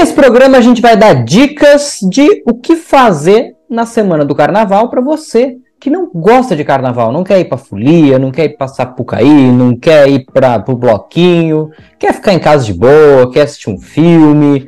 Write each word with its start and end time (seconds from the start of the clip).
nesse 0.00 0.14
programa 0.14 0.56
a 0.56 0.62
gente 0.62 0.80
vai 0.80 0.96
dar 0.96 1.12
dicas 1.12 1.98
de 2.02 2.42
o 2.46 2.54
que 2.54 2.74
fazer 2.74 3.54
na 3.68 3.84
semana 3.84 4.24
do 4.24 4.34
carnaval 4.34 4.88
para 4.88 5.02
você 5.02 5.58
que 5.78 5.90
não 5.90 6.10
gosta 6.14 6.56
de 6.56 6.64
carnaval, 6.64 7.12
não 7.12 7.22
quer 7.22 7.38
ir 7.38 7.44
pra 7.44 7.58
folia, 7.58 8.18
não 8.18 8.30
quer 8.30 8.46
ir 8.46 8.56
pra 8.56 8.66
Sapucaí, 8.66 9.52
não 9.52 9.76
quer 9.76 10.08
ir 10.08 10.24
para 10.24 10.58
pro 10.58 10.74
bloquinho, 10.74 11.70
quer 11.98 12.14
ficar 12.14 12.32
em 12.32 12.38
casa 12.38 12.64
de 12.64 12.72
boa, 12.72 13.30
quer 13.30 13.42
assistir 13.42 13.68
um 13.68 13.78
filme, 13.78 14.66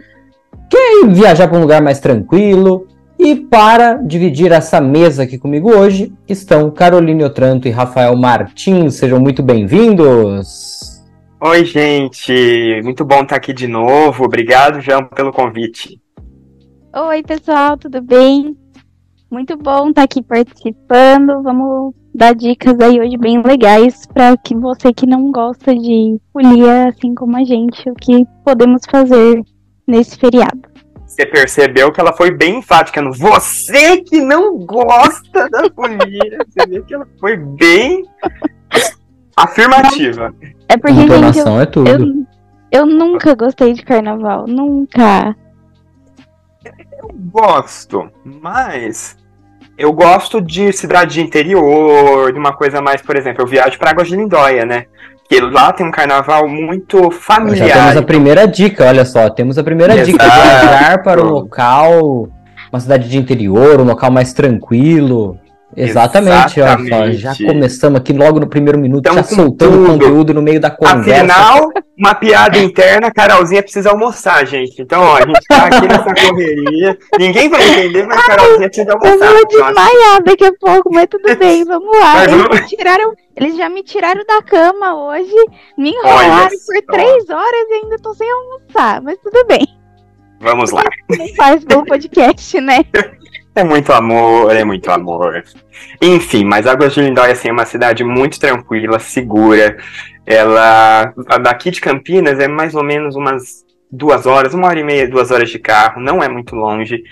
quer 0.68 1.03
ir 1.03 1.08
viajar 1.08 1.49
para 1.49 1.56
um 1.56 1.62
lugar 1.62 1.80
mais 1.80 1.99
tranquilo. 1.99 2.87
E 3.19 3.37
para 3.37 3.94
dividir 3.94 4.53
essa 4.53 4.80
mesa 4.80 5.22
aqui 5.22 5.38
comigo 5.38 5.71
hoje 5.71 6.12
estão 6.28 6.71
Caroline 6.71 7.24
Otranto 7.24 7.69
e 7.69 7.71
Rafael 7.71 8.17
Martins. 8.17 8.94
Sejam 8.94 9.21
muito 9.21 9.42
bem-vindos. 9.42 10.81
Oi, 11.45 11.65
gente. 11.65 12.81
Muito 12.85 13.04
bom 13.04 13.22
estar 13.22 13.35
aqui 13.35 13.53
de 13.53 13.67
novo. 13.67 14.22
Obrigado, 14.22 14.81
João, 14.81 15.06
pelo 15.06 15.33
convite. 15.33 16.01
Oi, 16.95 17.21
pessoal, 17.25 17.77
tudo 17.77 18.01
bem? 18.01 18.57
Muito 19.29 19.57
bom 19.57 19.89
estar 19.89 20.05
aqui 20.05 20.23
participando. 20.23 21.43
Vamos 21.43 21.95
dar 22.15 22.33
dicas 22.33 22.79
aí 22.79 23.01
hoje 23.01 23.16
bem 23.16 23.43
legais 23.43 24.07
para 24.07 24.37
que 24.37 24.55
você 24.55 24.93
que 24.93 25.05
não 25.05 25.33
gosta 25.33 25.75
de 25.75 26.16
folia, 26.33 26.91
assim 26.91 27.13
como 27.13 27.37
a 27.37 27.43
gente, 27.43 27.91
o 27.91 27.95
que 27.97 28.24
podemos 28.45 28.83
fazer 28.88 29.43
nesse 29.85 30.16
feriado. 30.16 30.63
Você 31.05 31.27
percebeu 31.27 31.91
que 31.91 32.01
ela 32.01 32.13
foi 32.13 32.30
bem 32.30 32.61
enfática 32.61 33.02
no 33.02 33.13
você 33.13 34.01
que 34.02 34.21
não 34.21 34.59
gosta 34.59 35.51
da 35.51 35.69
folia. 35.74 36.38
Você 36.49 36.69
viu 36.69 36.85
que 36.85 36.95
ela 36.95 37.09
foi 37.19 37.37
bem 37.37 38.05
afirmativa. 39.37 40.35
É 40.69 40.77
porque, 40.77 40.95
gente, 40.95 41.39
eu, 41.39 41.61
é 41.61 41.67
tudo. 41.67 41.89
eu, 41.89 42.27
eu 42.71 42.87
nunca 42.87 43.35
gostei 43.35 43.73
de 43.73 43.83
carnaval. 43.83 44.47
Nunca. 44.47 45.37
Eu 46.65 47.11
gosto, 47.31 48.11
mas 48.25 49.16
eu 49.77 49.93
gosto 49.93 50.41
de 50.41 50.73
cidade 50.73 51.15
de 51.15 51.21
interior, 51.21 52.33
de 52.33 52.39
uma 52.39 52.52
coisa 52.52 52.80
mais, 52.80 53.02
por 53.02 53.16
exemplo, 53.16 53.43
eu 53.43 53.47
viajo 53.47 53.79
para 53.79 53.91
Águas 53.91 54.09
de 54.09 54.16
Lindóia, 54.16 54.65
né? 54.65 54.87
Que 55.29 55.41
lá 55.41 55.73
tem 55.73 55.87
um 55.87 55.91
carnaval 55.91 56.49
muito 56.49 57.11
familiar. 57.11 57.69
Já 57.69 57.74
temos 57.74 57.96
a 57.96 58.02
primeira 58.02 58.46
dica, 58.46 58.87
olha 58.87 59.05
só, 59.05 59.29
temos 59.30 59.59
a 59.59 59.65
primeira 59.65 59.95
Exato. 59.95 60.13
dica, 60.13 60.24
viajar 60.24 61.02
para 61.02 61.23
um 61.23 61.30
local, 61.30 62.29
uma 62.71 62.80
cidade 62.80 63.09
de 63.09 63.19
interior, 63.19 63.80
um 63.80 63.85
local 63.85 64.11
mais 64.11 64.33
tranquilo. 64.33 65.39
Exatamente, 65.76 66.60
olha 66.60 66.76
só, 66.76 66.84
Exatamente. 66.84 67.16
já 67.18 67.34
começamos 67.36 68.00
aqui 68.00 68.12
logo 68.12 68.38
no 68.40 68.46
primeiro 68.46 68.78
minuto, 68.78 69.04
Tamo 69.04 69.16
já 69.18 69.22
soltando 69.24 69.72
tudo. 69.72 69.86
conteúdo 69.86 70.34
no 70.34 70.42
meio 70.42 70.60
da 70.60 70.70
conversa. 70.70 71.32
Afinal, 71.32 71.70
uma 71.98 72.14
piada 72.14 72.58
interna, 72.58 73.06
a 73.08 73.12
Carolzinha 73.12 73.62
precisa 73.62 73.90
almoçar, 73.90 74.46
gente. 74.46 74.82
Então, 74.82 75.02
ó, 75.02 75.16
a 75.16 75.20
gente 75.26 75.40
tá 75.48 75.66
aqui 75.66 75.86
nessa 75.88 76.04
correria. 76.30 76.98
Ninguém 77.18 77.48
vai 77.48 77.62
entender, 77.68 78.06
mas 78.06 78.18
a 78.18 78.22
Carolzinha 78.26 78.68
precisa 78.68 78.90
Eu 78.90 78.94
almoçar. 78.96 79.16
vou 79.32 79.38
Então, 79.40 79.64
assim, 79.64 79.74
desmaiar 79.74 80.22
daqui 80.24 80.44
a 80.44 80.52
pouco, 80.60 80.90
mas 80.92 81.06
tudo 81.10 81.36
bem, 81.38 81.64
vamos 81.64 81.98
lá. 81.98 82.24
Eles, 82.24 82.42
vamos- 82.42 82.68
tiraram, 82.68 83.12
eles 83.36 83.56
já 83.56 83.68
me 83.68 83.82
tiraram 83.82 84.22
da 84.26 84.42
cama 84.42 84.94
hoje, 85.10 85.34
me 85.78 85.90
enrolaram 85.90 86.48
por 86.66 86.82
três 86.94 87.30
horas 87.30 87.68
e 87.70 87.74
ainda 87.82 87.96
tô 87.98 88.12
sem 88.14 88.28
almoçar, 88.30 89.00
mas 89.00 89.16
tudo 89.22 89.44
bem. 89.46 89.66
Vamos 90.40 90.70
lá. 90.72 90.82
Não 91.08 91.28
faz 91.36 91.64
pelo 91.64 91.84
podcast, 91.86 92.60
né? 92.60 92.78
É 93.55 93.62
muito 93.62 93.92
amor, 93.92 94.55
é 94.55 94.64
muito 94.64 94.91
amor. 94.91 95.45
Enfim, 96.00 96.45
mas 96.45 96.67
Águas 96.67 96.95
de 96.95 97.03
Lindóia 97.03 97.33
assim, 97.33 97.48
é 97.48 97.53
uma 97.53 97.67
cidade 97.67 98.03
muito 98.03 98.41
tranquila, 98.41 98.98
segura. 98.98 99.77
Ela, 100.25 101.12
daqui 101.42 101.70
de 101.70 101.80
Campinas 101.80 102.39
é 102.39 102.48
mais 102.48 102.75
ou 102.75 102.83
menos 102.83 103.14
umas 103.14 103.64
duas 103.91 104.25
horas, 104.25 104.55
uma 104.55 104.69
hora 104.69 104.80
e 104.80 104.84
meia, 104.84 105.08
duas 105.08 105.30
horas 105.30 105.50
de 105.50 105.58
carro, 105.58 106.00
não 106.00 106.23
é 106.23 106.28
muito 106.28 106.56
longe. 106.56 107.03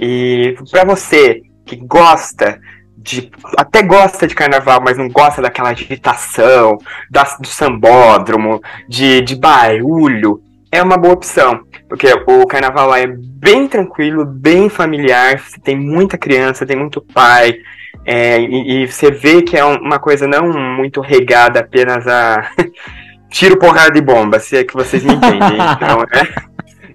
E 0.00 0.56
para 0.70 0.84
você 0.84 1.42
que 1.66 1.76
gosta 1.76 2.58
de, 2.96 3.30
até 3.58 3.82
gosta 3.82 4.26
de 4.26 4.34
carnaval, 4.34 4.80
mas 4.82 4.96
não 4.96 5.08
gosta 5.08 5.42
daquela 5.42 5.70
agitação, 5.70 6.78
da, 7.10 7.24
do 7.38 7.48
sambódromo, 7.48 8.62
de, 8.88 9.20
de 9.20 9.36
barulho, 9.36 10.42
é 10.70 10.82
uma 10.82 10.96
boa 10.96 11.12
opção. 11.12 11.64
Porque 11.92 12.08
o 12.26 12.46
carnaval 12.46 12.88
lá 12.88 13.00
é 13.00 13.06
bem 13.06 13.68
tranquilo, 13.68 14.24
bem 14.24 14.70
familiar, 14.70 15.38
tem 15.62 15.76
muita 15.76 16.16
criança, 16.16 16.64
tem 16.64 16.74
muito 16.74 17.02
pai, 17.02 17.56
é, 18.06 18.40
e, 18.40 18.84
e 18.84 18.86
você 18.90 19.10
vê 19.10 19.42
que 19.42 19.58
é 19.58 19.64
um- 19.64 19.76
uma 19.76 19.98
coisa 19.98 20.26
não 20.26 20.50
muito 20.74 21.02
regada 21.02 21.60
apenas 21.60 22.06
a 22.08 22.48
tiro, 23.28 23.58
porrada 23.58 23.98
e 23.98 24.00
bomba, 24.00 24.38
se 24.40 24.56
é 24.56 24.64
que 24.64 24.72
vocês 24.72 25.04
me 25.04 25.12
entendem. 25.12 25.58
Então, 25.76 26.02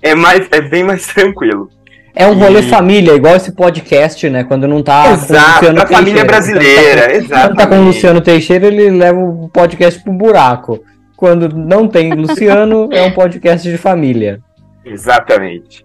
é, 0.01 0.09
é, 0.09 0.15
mais, 0.15 0.47
é 0.51 0.61
bem 0.61 0.83
mais 0.83 1.05
tranquilo. 1.05 1.69
É 2.15 2.25
um 2.25 2.33
rolê 2.33 2.61
E- 2.61 2.63
família, 2.63 3.13
igual 3.13 3.35
esse 3.35 3.51
podcast, 3.51 4.27
né? 4.31 4.43
Quando 4.45 4.67
não 4.67 4.81
tá 4.81 5.11
Exato, 5.11 5.73
da 5.73 5.85
família 5.85 6.25
Teixeira. 6.25 6.25
brasileira, 6.25 7.01
Quando 7.11 7.27
tá 7.29 7.37
com 7.37 7.45
o 7.45 7.51
exatamente. 7.51 7.85
Luciano 7.85 8.21
Teixeira, 8.21 8.65
ele 8.65 8.89
leva 8.89 9.19
o 9.19 9.47
podcast 9.53 10.01
pro 10.03 10.11
buraco. 10.11 10.79
Quando 11.15 11.49
não 11.55 11.87
tem 11.87 12.11
Luciano, 12.15 12.89
é 12.91 13.03
um 13.03 13.11
podcast 13.11 13.69
de 13.69 13.77
família. 13.77 14.39
Exatamente. 14.87 15.83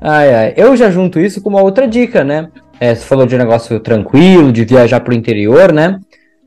Ai, 0.00 0.34
ai. 0.34 0.54
Eu 0.56 0.76
já 0.76 0.90
junto 0.90 1.20
isso 1.20 1.40
com 1.40 1.50
uma 1.50 1.62
outra 1.62 1.86
dica, 1.86 2.24
né? 2.24 2.48
É, 2.80 2.94
você 2.94 3.04
falou 3.04 3.26
de 3.26 3.34
um 3.34 3.38
negócio 3.38 3.78
tranquilo, 3.78 4.50
de 4.50 4.64
viajar 4.64 5.00
pro 5.00 5.14
interior, 5.14 5.72
né? 5.72 6.00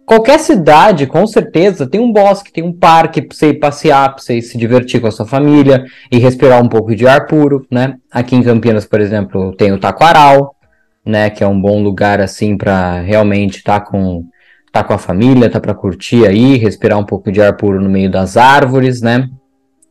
Qualquer 0.05 0.39
cidade, 0.39 1.07
com 1.07 1.25
certeza, 1.25 1.89
tem 1.89 1.99
um 1.99 2.11
bosque, 2.11 2.51
tem 2.51 2.63
um 2.63 2.73
parque 2.73 3.21
pra 3.21 3.35
você 3.35 3.49
ir 3.49 3.59
passear, 3.59 4.13
pra 4.13 4.21
você 4.21 4.37
ir 4.37 4.41
se 4.41 4.57
divertir 4.57 5.01
com 5.01 5.07
a 5.07 5.11
sua 5.11 5.25
família 5.25 5.83
e 6.11 6.19
respirar 6.19 6.61
um 6.61 6.67
pouco 6.67 6.95
de 6.95 7.07
ar 7.07 7.25
puro, 7.25 7.65
né? 7.71 7.95
Aqui 8.11 8.35
em 8.35 8.43
Campinas, 8.43 8.85
por 8.85 8.99
exemplo, 9.01 9.55
tem 9.55 9.71
o 9.71 9.79
Taquaral, 9.79 10.55
né? 11.03 11.29
Que 11.29 11.43
é 11.43 11.47
um 11.47 11.59
bom 11.59 11.81
lugar, 11.81 12.21
assim, 12.21 12.55
pra 12.55 12.99
realmente 12.99 13.57
estar 13.57 13.79
com, 13.79 14.25
tá 14.71 14.83
com 14.83 14.93
a 14.93 14.97
família, 14.99 15.49
tá 15.49 15.59
pra 15.59 15.73
curtir 15.73 16.27
aí, 16.27 16.55
respirar 16.57 16.99
um 16.99 17.05
pouco 17.05 17.31
de 17.31 17.41
ar 17.41 17.55
puro 17.57 17.81
no 17.81 17.89
meio 17.89 18.11
das 18.11 18.37
árvores, 18.37 19.01
né? 19.01 19.27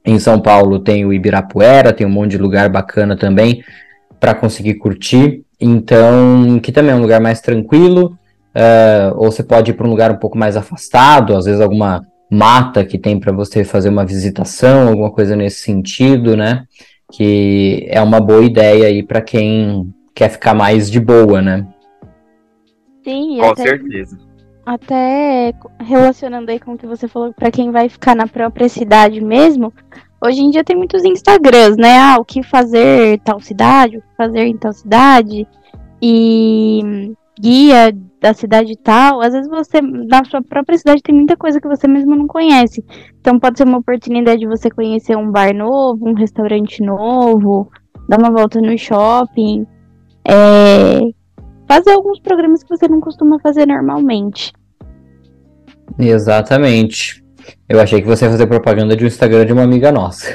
Em 0.05 0.19
São 0.19 0.39
Paulo 0.41 0.79
tem 0.79 1.05
o 1.05 1.13
Ibirapuera, 1.13 1.93
tem 1.93 2.07
um 2.07 2.11
monte 2.11 2.33
de 2.33 2.39
lugar 2.39 2.69
bacana 2.69 3.17
também 3.17 3.63
para 4.21 4.35
conseguir 4.35 4.75
curtir. 4.75 5.43
Então, 5.61 6.59
que 6.63 6.71
também 6.73 6.93
é 6.93 6.95
um 6.95 7.01
lugar 7.03 7.21
mais 7.21 7.41
tranquilo. 7.41 8.19
eh, 8.57 9.13
ou 9.17 9.33
você 9.33 9.43
pode 9.43 9.71
ir 9.73 9.75
para 9.75 9.87
um 9.87 9.91
lugar 9.91 10.13
um 10.13 10.17
pouco 10.17 10.39
mais 10.39 10.57
afastado, 10.57 11.37
às 11.37 11.45
vezes 11.47 11.61
alguma 11.61 12.03
mata 12.31 12.85
que 12.85 12.99
tem 12.99 13.19
para 13.19 13.33
você 13.33 13.65
fazer 13.65 13.89
uma 13.89 14.05
visitação, 14.07 14.89
alguma 14.89 15.11
coisa 15.11 15.35
nesse 15.37 15.63
sentido, 15.63 16.37
né? 16.37 16.65
Que 17.13 17.85
é 17.91 18.01
uma 18.01 18.21
boa 18.21 18.45
ideia 18.45 18.87
aí 18.87 19.03
para 19.03 19.21
quem 19.21 19.93
quer 20.15 20.29
ficar 20.31 20.55
mais 20.55 20.91
de 20.91 21.01
boa, 21.01 21.43
né? 21.43 21.67
Sim, 23.05 23.39
Com 23.39 23.51
até, 23.51 23.63
certeza. 23.63 24.19
Até 24.65 25.53
relacionando 25.81 26.51
aí 26.51 26.59
com 26.59 26.73
o 26.73 26.79
que 26.79 26.87
você 26.87 27.07
falou, 27.07 27.33
pra 27.33 27.51
quem 27.51 27.71
vai 27.71 27.89
ficar 27.89 28.15
na 28.15 28.27
própria 28.27 28.69
cidade 28.69 29.21
mesmo, 29.21 29.73
hoje 30.23 30.43
em 30.43 30.51
dia 30.51 30.65
tem 30.65 30.77
muitos 30.77 31.05
Instagrams, 31.05 31.77
né? 31.77 31.99
Ah, 31.99 32.17
o 32.19 32.25
que 32.25 32.43
fazer 32.43 33.21
tal 33.21 33.41
cidade, 33.41 33.99
o 33.99 34.01
que 34.01 34.17
fazer 34.17 34.47
em 34.47 34.57
tal 34.57 34.73
cidade, 34.73 35.47
e 36.01 37.15
guia 37.39 37.95
da 38.21 38.33
cidade 38.33 38.77
tal. 38.77 39.21
Às 39.21 39.33
vezes 39.33 39.49
você, 39.49 39.81
na 39.81 40.25
sua 40.25 40.43
própria 40.43 40.79
cidade, 40.79 41.03
tem 41.03 41.15
muita 41.15 41.37
coisa 41.37 41.61
que 41.61 41.69
você 41.69 41.87
mesmo 41.87 42.15
não 42.15 42.27
conhece. 42.27 42.85
Então 43.21 43.39
pode 43.39 43.59
ser 43.59 43.65
uma 43.65 43.79
oportunidade 43.79 44.41
de 44.41 44.47
você 44.47 44.71
conhecer 44.71 45.17
um 45.17 45.31
bar 45.31 45.55
novo, 45.55 46.09
um 46.09 46.15
restaurante 46.15 46.83
novo, 46.83 47.71
dar 48.09 48.19
uma 48.19 48.31
volta 48.31 48.61
no 48.61 48.77
shopping. 48.79 49.67
É, 50.27 51.01
fazer 51.69 51.93
alguns 51.93 52.21
programas 52.21 52.63
que 52.63 52.69
você 52.69 52.87
não 52.89 53.01
costuma 53.01 53.39
fazer 53.41 53.67
normalmente. 53.67 54.53
Exatamente. 55.99 57.23
Eu 57.69 57.81
achei 57.81 58.01
que 58.01 58.07
você 58.07 58.25
ia 58.25 58.31
fazer 58.31 58.47
propaganda 58.47 58.97
de 58.97 59.05
um 59.05 59.07
Instagram 59.07 59.45
de 59.47 59.53
uma 59.53 59.63
amiga 59.63 59.93
nossa. 59.93 60.27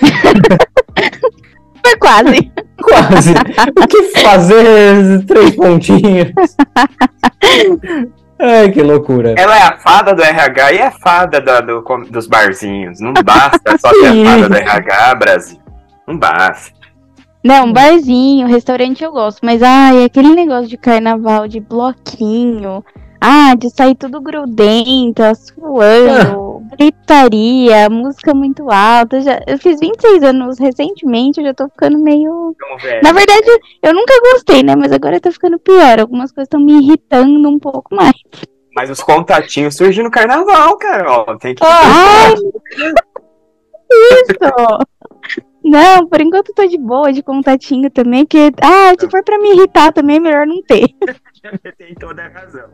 Foi 1.84 1.96
quase. 1.98 2.52
Quase. 2.82 3.32
o 3.32 3.86
que 3.86 4.02
fazer? 4.20 5.24
Três 5.26 5.54
pontinhos. 5.54 6.32
Ai, 8.38 8.70
que 8.70 8.82
loucura. 8.82 9.34
Ela 9.38 9.56
é 9.56 9.62
a 9.62 9.78
fada 9.78 10.14
do 10.14 10.22
RH 10.22 10.72
e 10.72 10.78
é 10.78 10.86
a 10.88 10.90
fada 10.90 11.40
da- 11.40 11.60
do- 11.60 11.82
dos 12.10 12.26
barzinhos. 12.26 13.00
Não 13.00 13.12
basta 13.14 13.78
só 13.78 13.88
ser 13.90 14.08
a 14.08 14.24
fada 14.30 14.48
do 14.48 14.56
RH, 14.56 15.14
Brasil. 15.14 15.58
Não 16.06 16.18
basta. 16.18 16.75
Não, 17.46 17.66
um 17.66 17.72
barzinho, 17.72 18.48
restaurante 18.48 19.04
eu 19.04 19.12
gosto, 19.12 19.38
mas 19.44 19.62
ai, 19.62 20.02
aquele 20.02 20.34
negócio 20.34 20.66
de 20.66 20.76
carnaval, 20.76 21.46
de 21.46 21.60
bloquinho, 21.60 22.84
ah, 23.20 23.54
de 23.54 23.70
sair 23.70 23.94
tudo 23.94 24.20
grudento, 24.20 25.22
suando, 25.36 26.64
gritaria, 26.76 27.88
música 27.88 28.34
muito 28.34 28.68
alta. 28.68 29.20
Já, 29.20 29.40
eu 29.46 29.58
fiz 29.58 29.78
26 29.78 30.24
anos 30.24 30.58
recentemente, 30.58 31.38
eu 31.38 31.46
já 31.46 31.54
tô 31.54 31.68
ficando 31.68 31.96
meio. 32.00 32.56
Na 33.00 33.12
verdade, 33.12 33.46
eu 33.80 33.94
nunca 33.94 34.14
gostei, 34.32 34.64
né? 34.64 34.74
Mas 34.74 34.90
agora 34.90 35.20
tá 35.20 35.30
ficando 35.30 35.56
pior. 35.60 36.00
Algumas 36.00 36.32
coisas 36.32 36.48
estão 36.48 36.58
me 36.58 36.82
irritando 36.82 37.48
um 37.48 37.60
pouco 37.60 37.94
mais. 37.94 38.16
Mas 38.74 38.90
os 38.90 38.98
contatinhos 38.98 39.76
surgem 39.76 40.02
no 40.02 40.10
carnaval, 40.10 40.76
Carol. 40.78 41.38
Tem 41.38 41.54
que. 41.54 41.64
Ai, 41.64 42.34
isso! 43.88 44.95
Não, 45.64 46.06
por 46.06 46.20
enquanto 46.20 46.50
eu 46.50 46.54
tô 46.54 46.66
de 46.66 46.78
boa, 46.78 47.12
de 47.12 47.22
contatinho 47.22 47.90
também, 47.90 48.24
que, 48.24 48.52
ah, 48.62 48.92
se 48.98 49.10
for 49.10 49.24
pra 49.24 49.38
me 49.38 49.52
irritar 49.52 49.92
também 49.92 50.16
é 50.16 50.20
melhor 50.20 50.46
não 50.46 50.62
ter. 50.62 50.86
Tem 51.76 51.94
toda 51.94 52.22
a 52.22 52.28
razão. 52.28 52.68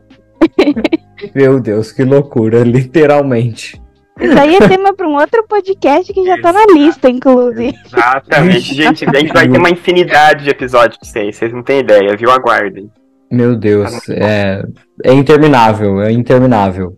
Meu 1.33 1.59
Deus, 1.59 1.91
que 1.91 2.03
loucura, 2.03 2.63
literalmente. 2.63 3.81
Isso 4.19 4.39
aí 4.39 4.55
é 4.55 4.67
tema 4.67 4.93
pra 4.93 5.07
um 5.07 5.15
outro 5.15 5.43
podcast 5.47 6.13
que 6.13 6.23
já 6.23 6.39
tá 6.39 6.53
na 6.53 6.65
lista, 6.71 7.09
inclusive. 7.09 7.73
Exatamente, 7.85 8.75
gente. 8.75 9.05
A 9.09 9.19
gente 9.19 9.33
vai 9.33 9.47
ter 9.47 9.57
uma 9.57 9.71
infinidade 9.71 10.43
de 10.43 10.51
episódios 10.51 10.97
pra 10.97 11.07
vocês. 11.07 11.35
Vocês 11.35 11.51
não 11.51 11.63
têm 11.63 11.79
ideia, 11.79 12.15
viu? 12.15 12.29
Aguardem. 12.29 12.91
Meu 13.31 13.55
Deus, 13.55 14.07
é, 14.09 14.63
é 15.03 15.13
interminável, 15.13 15.99
é 15.99 16.11
interminável. 16.11 16.95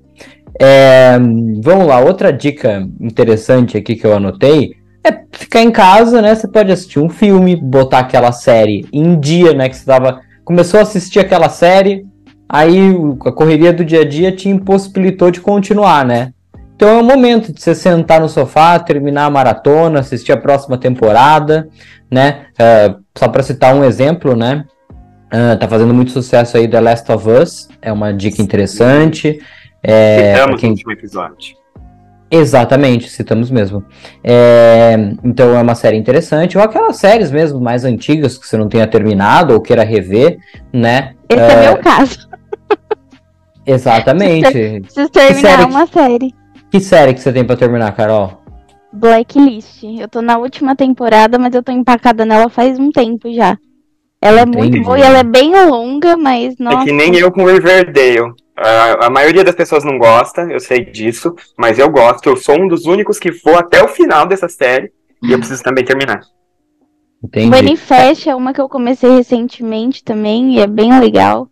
É, 0.59 1.17
vamos 1.63 1.87
lá, 1.87 1.99
outra 1.99 2.31
dica 2.33 2.85
interessante 2.99 3.77
aqui 3.77 3.95
que 3.95 4.05
eu 4.05 4.13
anotei 4.13 4.75
é 5.07 5.23
ficar 5.31 5.61
em 5.61 5.71
casa, 5.71 6.21
né? 6.21 6.33
Você 6.33 6.47
pode 6.47 6.71
assistir 6.71 6.99
um 6.99 7.09
filme, 7.09 7.55
botar 7.55 7.99
aquela 7.99 8.31
série 8.31 8.87
em 8.91 9.19
dia, 9.19 9.53
né? 9.53 9.69
Que 9.69 9.75
você 9.75 9.85
tava, 9.85 10.21
começou 10.43 10.79
a 10.79 10.83
assistir 10.83 11.19
aquela 11.19 11.49
série, 11.49 12.05
aí 12.49 12.79
a 13.25 13.31
correria 13.31 13.71
do 13.71 13.85
dia 13.85 14.01
a 14.01 14.05
dia 14.05 14.31
te 14.31 14.49
impossibilitou 14.49 15.29
de 15.29 15.41
continuar, 15.41 16.05
né? 16.05 16.31
Então 16.75 16.89
é 16.89 17.01
o 17.01 17.03
momento 17.03 17.53
de 17.53 17.61
você 17.61 17.73
sentar 17.73 18.19
no 18.19 18.27
sofá, 18.27 18.77
terminar 18.79 19.25
a 19.25 19.29
maratona, 19.29 19.99
assistir 19.99 20.33
a 20.33 20.37
próxima 20.37 20.77
temporada, 20.77 21.69
né? 22.11 22.47
Uh, 22.53 23.01
só 23.17 23.27
para 23.27 23.43
citar 23.43 23.73
um 23.75 23.83
exemplo, 23.83 24.35
né? 24.35 24.65
Uh, 25.27 25.57
tá 25.57 25.67
fazendo 25.67 25.93
muito 25.93 26.11
sucesso 26.11 26.57
aí 26.57 26.67
The 26.67 26.81
Last 26.81 27.11
of 27.11 27.29
Us, 27.29 27.69
é 27.81 27.91
uma 27.93 28.13
dica 28.13 28.41
interessante. 28.41 29.39
É, 29.81 30.33
Citamos 30.33 30.59
quem... 30.59 30.69
no 30.69 30.73
último 30.73 30.91
episódio. 30.91 31.64
Exatamente, 32.29 33.09
citamos 33.09 33.51
mesmo. 33.51 33.83
É, 34.23 34.95
então 35.23 35.55
é 35.55 35.61
uma 35.61 35.75
série 35.75 35.97
interessante, 35.97 36.57
ou 36.57 36.63
aquelas 36.63 36.97
séries 36.97 37.31
mesmo 37.31 37.59
mais 37.61 37.85
antigas 37.85 38.37
que 38.37 38.47
você 38.47 38.57
não 38.57 38.67
tenha 38.67 38.87
terminado 38.87 39.53
ou 39.53 39.61
queira 39.61 39.83
rever, 39.83 40.37
né? 40.73 41.13
Esse 41.29 41.39
é, 41.39 41.53
é 41.53 41.61
meu 41.61 41.77
caso. 41.77 42.27
Exatamente. 43.65 44.81
Preciso 44.81 45.09
terminar 45.09 45.57
série 45.57 45.63
uma 45.63 45.87
série. 45.87 46.35
Que 46.71 46.79
série 46.79 47.13
que 47.13 47.21
você 47.21 47.31
tem 47.31 47.45
para 47.45 47.55
terminar, 47.55 47.91
Carol? 47.95 48.41
Blacklist. 48.91 49.83
Eu 49.83 50.07
tô 50.07 50.21
na 50.21 50.37
última 50.37 50.75
temporada, 50.75 51.37
mas 51.37 51.53
eu 51.53 51.61
tô 51.61 51.71
empacada 51.71 52.25
nela 52.25 52.49
faz 52.49 52.79
um 52.79 52.91
tempo 52.91 53.31
já. 53.31 53.57
Ela 54.21 54.41
Entendi. 54.41 54.57
é 54.57 54.61
muito 54.61 54.81
boa 54.81 54.97
e 54.97 55.01
ela 55.01 55.19
é 55.19 55.23
bem 55.23 55.51
longa, 55.69 56.17
mas 56.17 56.57
nossa. 56.57 56.81
É 56.81 56.85
que 56.85 56.91
nem 56.91 57.15
eu 57.15 57.31
com 57.31 57.45
Riverdale. 57.45 58.33
A, 58.57 59.07
a 59.07 59.09
maioria 59.09 59.43
das 59.43 59.55
pessoas 59.55 59.83
não 59.83 59.97
gosta, 59.97 60.41
eu 60.43 60.59
sei 60.59 60.85
disso, 60.85 61.35
mas 61.57 61.77
eu 61.77 61.89
gosto. 61.89 62.29
Eu 62.29 62.37
sou 62.37 62.59
um 62.59 62.67
dos 62.67 62.85
únicos 62.85 63.19
que 63.19 63.31
vou 63.31 63.57
até 63.57 63.83
o 63.83 63.87
final 63.87 64.25
dessa 64.25 64.47
série 64.47 64.91
e 65.21 65.31
eu 65.31 65.37
preciso 65.37 65.61
também 65.63 65.83
terminar. 65.83 66.21
Entendi. 67.23 67.49
Manifest 67.49 68.29
é 68.29 68.35
uma 68.35 68.53
que 68.53 68.61
eu 68.61 68.69
comecei 68.69 69.09
recentemente 69.09 70.03
também 70.03 70.55
e 70.55 70.59
é 70.59 70.67
bem 70.67 70.97
legal. 70.99 71.49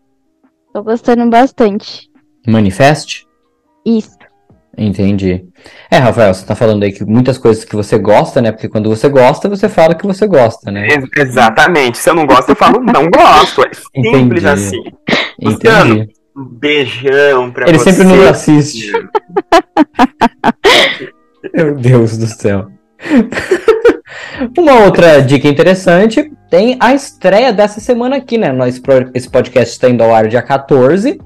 Tô 0.73 0.83
gostando 0.83 1.29
bastante. 1.29 2.09
Manifest? 2.47 3.25
Isso. 3.85 4.17
Entendi. 4.77 5.45
É, 5.89 5.97
Rafael, 5.97 6.33
você 6.33 6.45
tá 6.45 6.55
falando 6.55 6.83
aí 6.83 6.91
que 6.91 7.05
muitas 7.05 7.37
coisas 7.37 7.63
que 7.63 7.75
você 7.75 7.97
gosta, 7.97 8.41
né? 8.41 8.51
Porque 8.51 8.67
quando 8.67 8.89
você 8.89 9.07
gosta, 9.07 9.47
você 9.47 9.69
fala 9.69 9.93
que 9.93 10.05
você 10.05 10.25
gosta, 10.25 10.71
né? 10.71 10.87
Ex 10.87 11.09
exatamente. 11.15 11.97
Se 11.97 12.09
eu 12.09 12.15
não 12.15 12.25
gosto, 12.25 12.49
eu 12.49 12.55
falo 12.55 12.79
não 12.81 13.09
gosto. 13.09 13.63
É 13.63 13.73
simples 13.73 14.43
Entendi. 14.43 14.47
assim. 14.47 14.83
Entendi. 15.39 16.13
Um 16.35 16.43
beijão 16.43 17.51
pra 17.51 17.67
Ele 17.67 17.77
você. 17.77 17.91
sempre 17.91 18.15
nos 18.15 18.25
assiste. 18.27 18.91
Meu 21.53 21.75
Deus 21.75 22.17
do 22.17 22.27
céu. 22.27 22.67
Uma 24.57 24.85
outra 24.85 25.21
dica 25.21 25.47
interessante 25.47 26.31
tem 26.49 26.77
a 26.79 26.93
estreia 26.93 27.53
dessa 27.53 27.79
semana 27.79 28.15
aqui, 28.17 28.37
né? 28.37 28.51
Nós, 28.51 28.81
esse 29.13 29.29
podcast 29.29 29.73
está 29.73 29.89
indo 29.89 30.03
ao 30.03 30.13
ar 30.13 30.27
dia 30.27 30.41
14. 30.41 31.19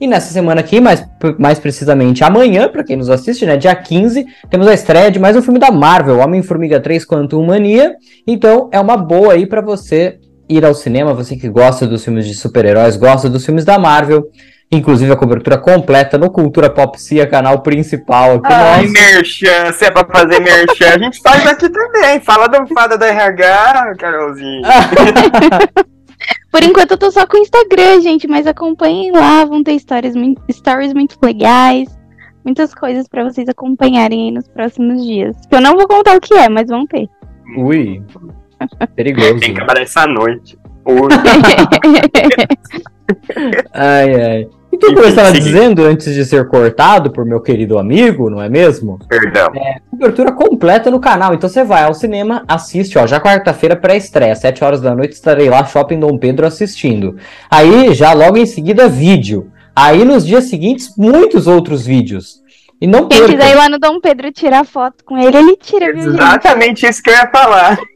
E 0.00 0.06
nessa 0.06 0.32
semana 0.32 0.60
aqui, 0.60 0.80
mais, 0.80 1.06
mais 1.38 1.58
precisamente 1.58 2.24
amanhã, 2.24 2.68
para 2.68 2.82
quem 2.82 2.96
nos 2.96 3.08
assiste, 3.08 3.46
né, 3.46 3.56
dia 3.56 3.74
15, 3.74 4.26
temos 4.50 4.66
a 4.66 4.74
estreia 4.74 5.10
de 5.10 5.20
mais 5.20 5.36
um 5.36 5.42
filme 5.42 5.58
da 5.58 5.70
Marvel, 5.70 6.18
Homem-Formiga 6.18 6.80
3 6.80 7.06
Quantum 7.06 7.46
Mania. 7.46 7.94
Então 8.26 8.68
é 8.72 8.80
uma 8.80 8.96
boa 8.96 9.34
aí 9.34 9.46
para 9.46 9.60
você 9.60 10.18
ir 10.48 10.64
ao 10.64 10.74
cinema, 10.74 11.14
você 11.14 11.36
que 11.36 11.48
gosta 11.48 11.86
dos 11.86 12.04
filmes 12.04 12.26
de 12.26 12.34
super-heróis, 12.34 12.96
gosta 12.96 13.30
dos 13.30 13.44
filmes 13.46 13.64
da 13.64 13.78
Marvel. 13.78 14.28
Inclusive 14.74 15.12
a 15.12 15.16
cobertura 15.16 15.56
completa 15.56 16.18
no 16.18 16.30
Cultura 16.30 16.68
Pop 16.68 17.00
Cia, 17.00 17.28
canal 17.28 17.60
principal 17.60 18.34
aqui 18.34 18.52
Ai, 18.52 18.82
nosso. 18.82 18.92
merchan, 18.92 19.72
se 19.72 19.84
é 19.84 19.90
pra 19.90 20.04
fazer 20.04 20.40
merchan, 20.40 20.94
a 20.94 20.98
gente 20.98 21.20
faz 21.22 21.46
aqui 21.46 21.68
também. 21.68 22.20
Fala 22.20 22.48
do 22.48 22.66
fada 22.74 22.98
da 22.98 23.06
RH, 23.06 23.94
Carolzinha. 23.96 24.62
Por 26.50 26.62
enquanto 26.62 26.92
eu 26.92 26.98
tô 26.98 27.10
só 27.10 27.26
com 27.26 27.36
o 27.36 27.40
Instagram, 27.40 28.00
gente, 28.00 28.26
mas 28.26 28.46
acompanhem 28.46 29.12
lá, 29.12 29.44
vão 29.44 29.62
ter 29.62 29.78
stories, 29.78 30.14
stories 30.50 30.92
muito 30.92 31.16
legais, 31.22 31.88
muitas 32.44 32.74
coisas 32.74 33.06
para 33.06 33.24
vocês 33.24 33.48
acompanharem 33.48 34.26
aí 34.26 34.30
nos 34.32 34.48
próximos 34.48 35.04
dias. 35.04 35.36
Que 35.48 35.56
eu 35.56 35.60
não 35.60 35.76
vou 35.76 35.86
contar 35.86 36.16
o 36.16 36.20
que 36.20 36.34
é, 36.34 36.48
mas 36.48 36.68
vão 36.68 36.86
ter. 36.86 37.08
Ui. 37.56 38.02
Perigoso. 38.96 39.40
Tem 39.40 39.54
que 39.54 39.60
aparecer 39.60 39.98
à 40.00 40.06
noite. 40.06 40.58
Ai, 43.74 44.22
ai. 44.22 44.48
Então, 44.84 44.94
como 44.94 45.06
eu 45.06 45.08
estava 45.08 45.32
dizendo 45.32 45.82
antes 45.84 46.14
de 46.14 46.24
ser 46.24 46.46
cortado 46.46 47.10
por 47.10 47.24
meu 47.24 47.40
querido 47.40 47.78
amigo, 47.78 48.28
não 48.28 48.42
é 48.42 48.48
mesmo? 48.48 48.98
Perdão. 49.08 49.50
É, 49.54 49.76
cobertura 49.90 50.32
completa 50.32 50.90
no 50.90 51.00
canal. 51.00 51.32
Então 51.34 51.48
você 51.48 51.64
vai 51.64 51.84
ao 51.84 51.94
cinema, 51.94 52.44
assiste, 52.46 52.98
ó, 52.98 53.06
já 53.06 53.18
quarta-feira 53.20 53.74
pré-estreia, 53.74 54.34
7 54.34 54.62
horas 54.62 54.80
da 54.80 54.94
noite 54.94 55.12
estarei 55.12 55.48
lá, 55.48 55.64
Shopping 55.64 56.00
Dom 56.00 56.18
Pedro, 56.18 56.46
assistindo. 56.46 57.16
Aí, 57.50 57.94
já 57.94 58.12
logo 58.12 58.36
em 58.36 58.46
seguida, 58.46 58.88
vídeo. 58.88 59.50
Aí, 59.74 60.04
nos 60.04 60.26
dias 60.26 60.44
seguintes, 60.44 60.94
muitos 60.96 61.46
outros 61.46 61.86
vídeos. 61.86 62.42
E 62.80 62.86
não 62.86 63.08
Quem 63.08 63.26
quiser 63.26 63.52
ir 63.52 63.54
lá 63.54 63.68
no 63.68 63.78
Dom 63.78 64.00
Pedro 64.00 64.30
tirar 64.30 64.64
foto 64.64 65.04
com 65.04 65.16
ele, 65.16 65.36
ele 65.36 65.56
tira, 65.56 65.92
viu, 65.92 66.12
Exatamente 66.12 66.86
isso 66.86 67.02
que 67.02 67.10
eu 67.10 67.14
ia 67.14 67.30
falar. 67.30 67.78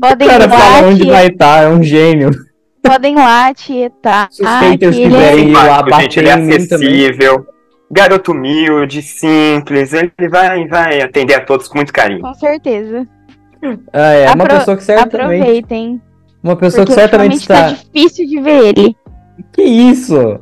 Podem 0.00 0.26
o 0.26 0.30
cara 0.30 0.48
fala 0.48 0.88
onde 0.88 1.06
vai 1.06 1.26
estar, 1.28 1.64
é 1.64 1.68
um 1.68 1.82
gênio. 1.82 2.30
Podem 2.82 3.14
lá 3.14 3.52
tietar. 3.54 4.28
Se 4.30 4.42
os 4.42 4.48
haters 4.48 4.96
quiserem 4.96 5.50
ir 5.50 5.52
lá 5.52 5.82
bater 5.82 6.02
gente, 6.02 6.18
ele 6.18 6.28
é 6.28 6.34
acessível. 6.34 7.46
Garoto 7.90 8.32
humilde, 8.32 9.02
simples, 9.02 9.92
ele 9.92 10.12
vai, 10.30 10.66
vai 10.68 11.02
atender 11.02 11.34
a 11.34 11.44
todos 11.44 11.66
com 11.66 11.76
muito 11.78 11.92
carinho. 11.92 12.20
Com 12.20 12.34
certeza. 12.34 13.06
Ah, 13.92 14.12
é, 14.12 14.26
Apro 14.26 14.40
uma 14.40 14.46
pessoa 14.46 14.76
que 14.76 14.84
certamente. 14.84 15.40
Aproveitem. 15.40 16.02
Uma 16.42 16.56
pessoa 16.56 16.86
que 16.86 16.92
certamente 16.92 17.36
está. 17.36 17.64
Tá 17.64 17.72
difícil 17.72 18.26
de 18.26 18.40
ver 18.40 18.64
ele. 18.68 18.96
Que 19.52 19.62
isso? 19.62 20.40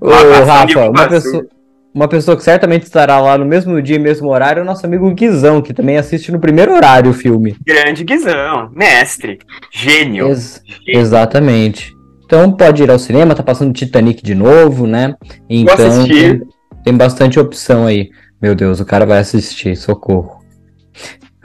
Ô, 0.00 0.44
Rafa, 0.44 0.90
uma 0.90 1.08
pessoa, 1.08 1.46
uma 1.98 2.06
pessoa 2.06 2.36
que 2.36 2.44
certamente 2.44 2.84
estará 2.84 3.18
lá 3.18 3.36
no 3.36 3.44
mesmo 3.44 3.82
dia 3.82 3.96
e 3.96 3.98
mesmo 3.98 4.28
horário 4.28 4.60
é 4.60 4.62
o 4.62 4.64
nosso 4.64 4.86
amigo 4.86 5.12
Guizão, 5.12 5.60
que 5.60 5.74
também 5.74 5.98
assiste 5.98 6.30
no 6.30 6.38
primeiro 6.38 6.72
horário 6.72 7.10
o 7.10 7.14
filme. 7.14 7.56
Grande 7.66 8.04
Guizão, 8.04 8.70
mestre, 8.72 9.40
gênio. 9.72 10.28
Ex 10.28 10.62
gênio. 10.64 11.00
Exatamente. 11.00 11.92
Então 12.24 12.52
pode 12.52 12.84
ir 12.84 12.90
ao 12.90 13.00
cinema, 13.00 13.34
tá 13.34 13.42
passando 13.42 13.72
Titanic 13.72 14.22
de 14.22 14.32
novo, 14.32 14.86
né? 14.86 15.16
Então 15.50 16.06
tem, 16.06 16.40
tem 16.84 16.96
bastante 16.96 17.40
opção 17.40 17.84
aí. 17.84 18.10
Meu 18.40 18.54
Deus, 18.54 18.78
o 18.78 18.84
cara 18.84 19.04
vai 19.04 19.18
assistir, 19.18 19.74
socorro. 19.74 20.38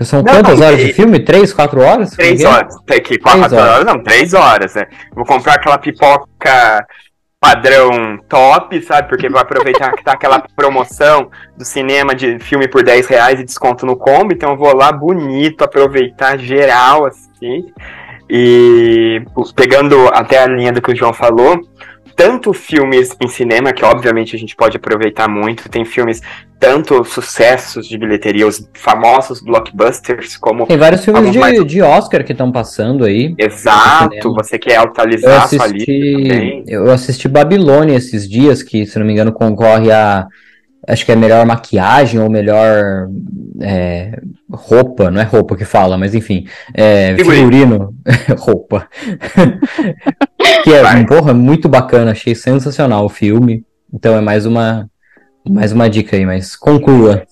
São 0.01 0.21
não, 0.21 0.33
quantas 0.33 0.59
não, 0.59 0.67
horas 0.67 0.79
de 0.79 0.93
filme? 0.93 1.19
Três, 1.19 1.51
quatro 1.51 1.81
horas? 1.81 2.11
Três 2.11 2.43
horas. 2.43 2.75
Tem 2.85 3.01
que 3.01 3.17
quatro 3.17 3.41
horas. 3.41 3.53
horas. 3.53 3.85
Não, 3.85 4.03
três 4.03 4.35
horas, 4.35 4.75
né? 4.75 4.85
Vou 5.15 5.25
comprar 5.25 5.55
aquela 5.55 5.79
pipoca 5.79 6.85
padrão 7.43 8.17
top, 8.29 8.81
sabe? 8.83 9.09
Porque 9.09 9.27
vai 9.27 9.41
aproveitar 9.41 9.91
que 9.91 10.01
tá 10.01 10.13
aquela 10.13 10.39
promoção 10.55 11.29
do 11.57 11.65
cinema 11.65 12.15
de 12.15 12.39
filme 12.39 12.69
por 12.69 12.81
10 12.81 13.05
reais 13.07 13.37
e 13.37 13.43
desconto 13.43 13.85
no 13.85 13.97
combo, 13.97 14.31
então 14.31 14.51
eu 14.51 14.57
vou 14.57 14.73
lá 14.73 14.93
bonito, 14.93 15.61
aproveitar 15.61 16.39
geral, 16.39 17.05
assim. 17.05 17.65
E 18.29 19.21
pegando 19.57 20.07
até 20.13 20.41
a 20.41 20.47
linha 20.47 20.71
do 20.71 20.81
que 20.81 20.93
o 20.93 20.95
João 20.95 21.11
falou, 21.11 21.59
tanto 22.15 22.53
filmes 22.53 23.15
em 23.21 23.27
cinema, 23.27 23.73
que 23.73 23.83
obviamente 23.83 24.35
a 24.35 24.39
gente 24.39 24.55
pode 24.55 24.77
aproveitar 24.77 25.27
muito, 25.27 25.69
tem 25.69 25.83
filmes, 25.85 26.21
tanto 26.59 27.03
sucessos 27.03 27.87
de 27.87 27.97
bilheteria, 27.97 28.47
os 28.47 28.69
famosos 28.73 29.41
blockbusters, 29.41 30.37
como. 30.37 30.65
Tem 30.65 30.77
vários 30.77 31.03
filmes 31.03 31.31
de, 31.31 31.39
mais... 31.39 31.65
de 31.65 31.81
Oscar 31.81 32.23
que 32.23 32.31
estão 32.31 32.51
passando 32.51 33.03
aí. 33.03 33.35
Exato, 33.37 34.33
você 34.33 34.57
quer 34.57 34.77
atualizar 34.77 35.31
eu 35.31 35.37
assisti, 35.39 35.57
sua 35.57 35.67
lista 35.67 36.29
também. 36.29 36.63
Eu 36.67 36.91
assisti 36.91 37.27
Babilônia 37.27 37.97
esses 37.97 38.29
dias, 38.29 38.63
que, 38.63 38.85
se 38.85 38.97
não 38.97 39.05
me 39.05 39.13
engano, 39.13 39.33
concorre 39.33 39.91
a 39.91 40.27
acho 40.87 41.05
que 41.05 41.11
é 41.11 41.15
melhor 41.15 41.45
maquiagem 41.45 42.19
ou 42.19 42.29
melhor 42.29 43.07
é, 43.61 44.19
roupa, 44.51 45.09
não 45.09 45.21
é 45.21 45.23
roupa 45.23 45.55
que 45.55 45.65
fala, 45.65 45.97
mas 45.97 46.13
enfim, 46.13 46.45
é, 46.73 47.15
figurino, 47.15 47.95
roupa. 48.37 48.87
que 50.63 50.73
é, 50.73 50.81
Vai. 50.81 51.05
porra, 51.05 51.33
muito 51.33 51.69
bacana, 51.69 52.11
achei 52.11 52.35
sensacional 52.35 53.05
o 53.05 53.09
filme. 53.09 53.65
Então 53.93 54.15
é 54.17 54.21
mais 54.21 54.45
uma, 54.45 54.89
Mais 55.47 55.73
uma 55.73 55.89
dica 55.89 56.15
aí, 56.15 56.25
mas 56.25 56.55
conclua. 56.55 57.23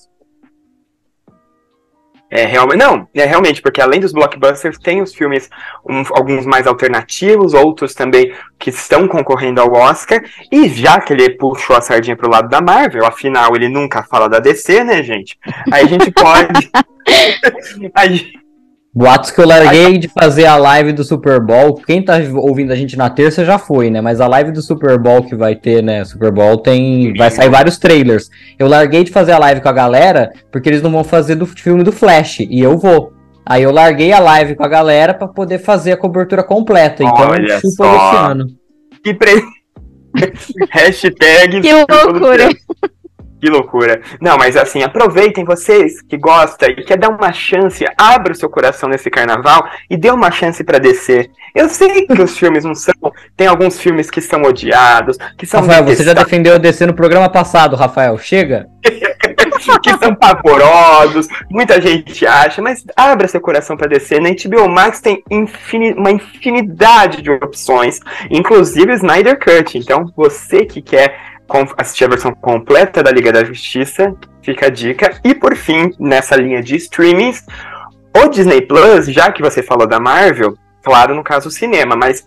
É 2.31 2.45
realmente. 2.45 2.79
Não, 2.79 3.07
é 3.13 3.25
realmente, 3.25 3.61
porque 3.61 3.81
além 3.81 4.00
dos 4.00 4.13
blockbusters, 4.13 4.77
tem 4.77 5.01
os 5.01 5.13
filmes, 5.13 5.50
um, 5.88 6.01
alguns 6.11 6.45
mais 6.45 6.65
alternativos, 6.65 7.53
outros 7.53 7.93
também 7.93 8.33
que 8.57 8.69
estão 8.69 9.05
concorrendo 9.05 9.59
ao 9.59 9.73
Oscar. 9.73 10.23
E 10.50 10.69
já 10.69 11.01
que 11.01 11.11
ele 11.11 11.31
puxou 11.31 11.75
a 11.75 11.81
sardinha 11.81 12.15
pro 12.15 12.29
lado 12.29 12.47
da 12.47 12.61
Marvel, 12.61 13.05
afinal 13.05 13.53
ele 13.53 13.67
nunca 13.67 14.01
fala 14.03 14.29
da 14.29 14.39
DC, 14.39 14.81
né, 14.85 15.03
gente? 15.03 15.38
Aí 15.69 15.83
a 15.83 15.88
gente 15.88 16.09
pode. 16.11 16.71
aí, 17.95 18.31
Boatos 18.93 19.31
que 19.31 19.39
eu 19.39 19.48
larguei 19.48 19.98
de 19.98 20.10
fazer 20.10 20.45
a 20.45 20.57
live 20.57 20.91
do 20.91 21.01
Super 21.01 21.39
Bowl. 21.39 21.75
Quem 21.75 22.03
tá 22.03 22.15
ouvindo 22.36 22.74
a 22.74 22.75
gente 22.75 22.98
na 22.98 23.10
terça 23.10 23.45
já 23.45 23.57
foi, 23.57 23.89
né? 23.89 24.01
Mas 24.01 24.19
a 24.19 24.27
live 24.27 24.51
do 24.51 24.62
Super 24.62 25.00
Bowl 25.00 25.24
que 25.24 25.33
vai 25.33 25.55
ter, 25.55 25.81
né? 25.81 26.03
Super 26.03 26.29
Bowl 26.29 26.57
tem. 26.57 27.13
Vai 27.13 27.31
sair 27.31 27.50
vários 27.50 27.77
trailers. 27.77 28.29
Eu 28.60 28.67
larguei 28.67 29.05
de 29.05 29.12
fazer 29.12 29.31
a 29.31 29.39
live 29.39 29.62
com 29.62 29.69
a 29.69 29.74
galera 29.74 30.33
porque 30.51 30.67
eles 30.67 30.81
não 30.81 30.91
vão 30.91 31.05
fazer 31.05 31.36
do 31.36 31.45
filme 31.45 31.83
do 31.83 31.91
Flash. 31.93 32.41
E 32.41 32.60
eu 32.60 32.77
vou. 32.77 33.13
Aí 33.45 33.63
eu 33.63 33.71
larguei 33.71 34.12
a 34.12 34.19
live 34.19 34.55
com 34.55 34.65
a 34.65 34.67
galera 34.67 35.13
para 35.13 35.27
poder 35.27 35.60
fazer 35.60 35.93
a 35.93 35.98
cobertura 35.98 36.43
completa. 36.43 37.01
Então, 37.01 37.29
Olha 37.29 37.62
só. 37.62 38.36
Que 39.01 39.13
pre... 39.13 39.41
Hashtag. 40.69 41.62
Que 41.62 41.74
loucura. 41.74 42.50
Que 43.41 43.50
loucura. 43.50 44.00
Não, 44.21 44.38
mas 44.38 44.55
assim, 44.55 44.83
aproveitem 44.83 45.43
vocês 45.43 46.00
que 46.00 46.15
gostam 46.15 46.69
e 46.69 46.83
quer 46.83 46.95
dar 46.95 47.10
uma 47.10 47.33
chance, 47.33 47.83
abra 47.98 48.33
o 48.33 48.36
seu 48.36 48.48
coração 48.48 48.88
nesse 48.88 49.10
carnaval 49.10 49.67
e 49.89 49.98
dê 49.98 50.12
uma 50.12 50.29
chance 50.29 50.63
para 50.63 50.77
descer. 50.77 51.31
Eu 51.55 51.67
sei 51.67 52.05
que 52.05 52.21
os 52.21 52.38
filmes 52.38 52.63
não 52.63 52.75
são. 52.75 52.93
Tem 53.36 53.48
alguns 53.48 53.79
filmes 53.79 54.12
que 54.12 54.21
são 54.21 54.43
odiados, 54.43 55.17
que 55.36 55.48
são. 55.48 55.62
Rafael, 55.62 55.86
você 55.86 56.03
já 56.03 56.13
defendeu 56.13 56.53
a 56.53 56.60
descer 56.60 56.86
no 56.86 56.93
programa 56.93 57.29
passado, 57.29 57.75
Rafael. 57.75 58.15
Chega. 58.19 58.67
que 59.81 59.98
são 59.98 60.15
pavorosos, 60.15 61.27
muita 61.50 61.79
gente 61.81 62.25
acha, 62.25 62.62
mas 62.62 62.83
abra 62.95 63.27
seu 63.27 63.41
coração 63.41 63.77
para 63.77 63.88
descer. 63.88 64.21
Na 64.21 64.29
HBO 64.29 64.69
Max 64.69 65.00
tem 65.00 65.24
infin 65.29 65.93
uma 65.93 66.12
infinidade 66.12 67.21
de 67.21 67.31
opções, 67.31 68.00
inclusive 68.29 68.93
Snyder 68.93 69.39
Cut. 69.39 69.77
Então, 69.77 70.12
você 70.15 70.65
que 70.65 70.81
quer 70.81 71.30
assistir 71.77 72.05
a 72.05 72.10
versão 72.10 72.34
completa 72.34 73.03
da 73.03 73.12
Liga 73.12 73.31
da 73.31 73.43
Justiça, 73.43 74.15
fica 74.41 74.67
a 74.67 74.70
dica. 74.70 75.20
E 75.24 75.34
por 75.36 75.55
fim, 75.55 75.91
nessa 76.00 76.36
linha 76.36 76.62
de 76.62 76.75
streamings, 76.75 77.46
o 78.15 78.27
Disney 78.27 78.62
Plus, 78.62 79.05
já 79.08 79.31
que 79.31 79.41
você 79.41 79.63
falou 79.63 79.88
da 79.88 80.00
Marvel, 80.00 80.55
claro, 80.84 81.15
no 81.15 81.24
caso 81.24 81.50
cinema, 81.50 81.96
mas 81.96 82.25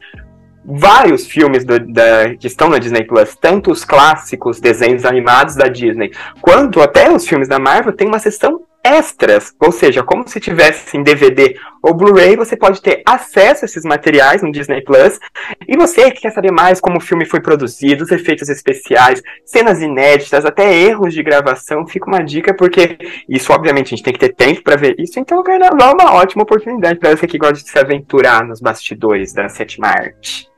vários 0.65 1.27
filmes 1.27 1.65
do, 1.65 1.79
da, 1.79 2.35
que 2.37 2.47
estão 2.47 2.69
na 2.69 2.79
Disney 2.79 3.05
Plus, 3.05 3.37
tanto 3.37 3.71
os 3.71 3.85
clássicos 3.85 4.61
desenhos 4.61 5.05
animados 5.05 5.57
da 5.57 5.69
Disney, 5.69 6.13
quanto 6.41 6.81
até 6.81 7.13
os 7.13 7.27
filmes 7.27 7.49
da 7.49 7.59
Marvel, 7.59 7.93
tem 7.93 8.09
uma 8.09 8.19
seção 8.19 8.63
extras, 8.85 9.55
ou 9.59 9.73
seja, 9.73 10.03
como 10.03 10.29
se 10.29 10.39
tivesse 10.39 10.97
em 10.97 11.03
DVD 11.03 11.57
ou 11.83 11.95
Blu-ray, 11.95 12.37
você 12.37 12.55
pode 12.55 12.83
ter 12.83 13.03
acesso 13.07 13.65
a 13.65 13.67
esses 13.67 13.85
materiais 13.85 14.43
no 14.43 14.53
Disney 14.53 14.83
Plus. 14.83 15.19
E 15.67 15.77
você 15.77 16.11
que 16.11 16.21
quer 16.21 16.31
saber 16.31 16.53
mais 16.53 16.81
como 16.81 16.99
o 16.99 17.01
filme 17.01 17.25
foi 17.25 17.41
produzido, 17.41 18.05
os 18.05 18.13
efeitos 18.13 18.49
especiais, 18.51 19.23
cenas 19.45 19.81
inéditas, 19.81 20.45
até 20.45 20.75
erros 20.75 21.15
de 21.15 21.23
gravação, 21.23 21.87
fica 21.87 22.07
uma 22.07 22.23
dica 22.23 22.53
porque 22.53 22.99
isso 23.29 23.53
obviamente 23.53 23.87
a 23.87 23.97
gente 23.97 24.03
tem 24.03 24.13
que 24.13 24.21
ter 24.21 24.35
tempo 24.35 24.63
para 24.63 24.77
ver 24.77 24.95
isso. 24.99 25.19
Então 25.19 25.39
o 25.39 25.43
Carnaval 25.43 25.91
é 25.91 26.03
uma 26.03 26.15
ótima 26.15 26.43
oportunidade 26.43 26.99
para 26.99 27.17
você 27.17 27.27
que 27.27 27.39
gosta 27.39 27.55
de 27.55 27.71
se 27.71 27.79
aventurar 27.79 28.45
nos 28.45 28.61
bastidores 28.61 29.33
da 29.33 29.49
sétima 29.49 29.89
arte. 29.89 30.53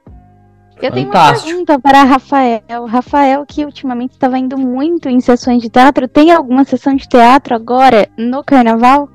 Eu 0.81 0.93
tenho 0.93 1.07
Fantástico. 1.07 1.47
uma 1.47 1.47
pergunta 1.47 1.79
para 1.79 2.03
Rafael. 2.03 2.63
Rafael, 2.87 3.47
que 3.47 3.65
ultimamente 3.65 4.13
estava 4.13 4.39
indo 4.39 4.59
muito 4.59 5.09
em 5.09 5.21
sessões 5.21 5.63
de 5.63 5.71
teatro, 5.71 6.07
tem 6.07 6.31
alguma 6.33 6.65
sessão 6.65 6.95
de 6.95 7.09
teatro 7.09 7.55
agora 7.55 8.09
no 8.17 8.45
carnaval? 8.45 9.09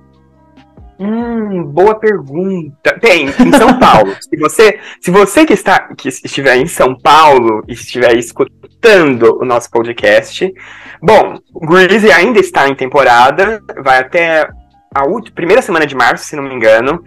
Hum, 1.00 1.64
boa 1.66 1.96
pergunta. 1.96 3.00
Tem, 3.00 3.26
em 3.26 3.54
São 3.54 3.80
Paulo. 3.80 4.16
se 4.22 4.38
você, 4.38 4.80
se 5.00 5.12
você 5.12 5.46
que 5.46 5.54
está 5.54 5.94
que 5.96 6.10
estiver 6.10 6.58
em 6.58 6.68
São 6.68 6.96
Paulo 6.96 7.64
e 7.68 7.74
estiver 7.74 8.16
escutando 8.18 9.40
o 9.40 9.46
nosso 9.46 9.70
podcast, 9.72 10.52
bom, 11.02 11.40
Greasy 11.60 12.12
ainda 12.12 12.40
está 12.40 12.68
em 12.68 12.76
temporada, 12.76 13.62
vai 13.84 14.00
até 14.00 14.48
a 14.94 15.06
última, 15.06 15.36
primeira 15.36 15.62
semana 15.62 15.88
de 15.88 15.96
março, 15.96 16.26
se 16.26 16.36
não 16.36 16.44
me 16.44 16.54
engano. 16.54 17.04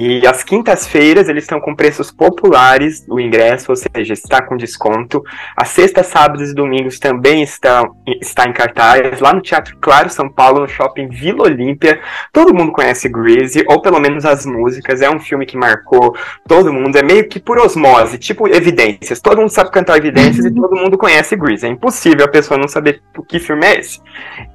E 0.00 0.24
às 0.28 0.44
quintas-feiras 0.44 1.28
eles 1.28 1.42
estão 1.42 1.60
com 1.60 1.74
preços 1.74 2.12
populares 2.12 3.04
o 3.08 3.18
ingresso, 3.18 3.72
ou 3.72 3.74
seja, 3.74 4.12
está 4.12 4.40
com 4.40 4.56
desconto. 4.56 5.24
Às 5.56 5.70
sextas, 5.70 6.06
sábados 6.06 6.52
e 6.52 6.54
domingos 6.54 7.00
também 7.00 7.42
está, 7.42 7.82
está 8.20 8.44
em 8.44 8.52
cartaz, 8.52 9.18
lá 9.18 9.32
no 9.32 9.40
Teatro 9.40 9.76
Claro 9.80 10.08
São 10.08 10.30
Paulo, 10.30 10.60
no 10.60 10.68
shopping 10.68 11.08
Vila 11.08 11.46
Olímpia. 11.46 12.00
Todo 12.32 12.54
mundo 12.54 12.70
conhece 12.70 13.08
Greasy, 13.08 13.64
ou 13.66 13.82
pelo 13.82 13.98
menos 13.98 14.24
as 14.24 14.46
músicas. 14.46 15.02
É 15.02 15.10
um 15.10 15.18
filme 15.18 15.44
que 15.44 15.56
marcou 15.56 16.14
todo 16.46 16.72
mundo, 16.72 16.96
é 16.96 17.02
meio 17.02 17.28
que 17.28 17.40
por 17.40 17.58
osmose, 17.58 18.18
tipo 18.18 18.46
Evidências. 18.46 19.20
Todo 19.20 19.40
mundo 19.40 19.50
sabe 19.50 19.72
cantar 19.72 19.96
Evidências 19.96 20.44
e 20.44 20.54
todo 20.54 20.76
mundo 20.76 20.96
conhece 20.96 21.34
Greasy. 21.34 21.66
É 21.66 21.70
impossível 21.70 22.24
a 22.24 22.28
pessoa 22.28 22.56
não 22.56 22.68
saber 22.68 23.02
o 23.16 23.22
que 23.24 23.40
filme 23.40 23.66
é 23.66 23.80
esse. 23.80 24.00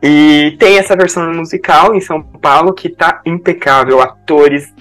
E 0.01 0.55
tem 0.57 0.77
essa 0.77 0.95
versão 0.95 1.33
musical 1.33 1.93
em 1.93 1.99
São 1.99 2.23
Paulo 2.23 2.71
que 2.71 2.87
tá 2.87 3.19
impecável, 3.25 3.99
atores 3.99 4.71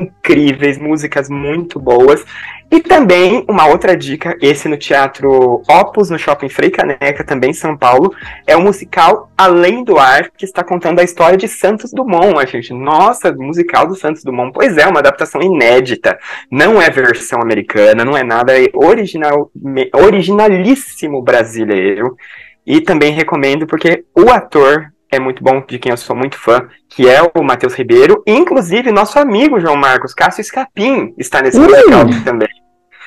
incríveis, 0.00 0.78
músicas 0.78 1.28
muito 1.28 1.78
boas. 1.78 2.24
E 2.70 2.80
também 2.80 3.44
uma 3.48 3.66
outra 3.66 3.96
dica, 3.96 4.36
esse 4.40 4.68
no 4.68 4.76
Teatro 4.76 5.60
Opus, 5.68 6.08
no 6.08 6.18
Shopping 6.18 6.48
Frei 6.48 6.70
Caneca, 6.70 7.24
também 7.24 7.50
em 7.50 7.54
São 7.54 7.76
Paulo, 7.76 8.14
é 8.46 8.56
o 8.56 8.62
musical 8.62 9.28
Além 9.36 9.82
do 9.82 9.98
Ar, 9.98 10.30
que 10.30 10.44
está 10.44 10.62
contando 10.62 11.00
a 11.00 11.02
história 11.02 11.36
de 11.36 11.48
Santos 11.48 11.92
Dumont, 11.92 12.38
a 12.38 12.44
gente. 12.44 12.72
Nossa, 12.72 13.32
musical 13.32 13.88
do 13.88 13.96
Santos 13.96 14.22
Dumont. 14.22 14.52
Pois 14.52 14.76
é, 14.76 14.86
uma 14.86 15.00
adaptação 15.00 15.42
inédita. 15.42 16.16
Não 16.50 16.80
é 16.80 16.88
versão 16.90 17.40
americana, 17.42 18.04
não 18.04 18.16
é 18.16 18.22
nada, 18.22 18.56
é 18.56 18.68
original, 18.72 19.50
originalíssimo 19.92 21.22
brasileiro. 21.22 22.16
E 22.64 22.80
também 22.80 23.12
recomendo 23.12 23.66
porque 23.66 24.04
o 24.14 24.30
ator 24.30 24.92
é 25.10 25.18
muito 25.18 25.42
bom, 25.42 25.62
de 25.66 25.78
quem 25.78 25.90
eu 25.90 25.96
sou 25.96 26.14
muito 26.14 26.38
fã, 26.38 26.68
que 26.88 27.08
é 27.08 27.20
o 27.22 27.42
Matheus 27.42 27.74
Ribeiro. 27.74 28.22
Inclusive, 28.26 28.92
nosso 28.92 29.18
amigo 29.18 29.60
João 29.60 29.76
Marcos 29.76 30.14
Cássio 30.14 30.40
Escapim 30.40 31.14
está 31.18 31.42
nesse 31.42 31.58
musical 31.58 32.06
também. 32.24 32.48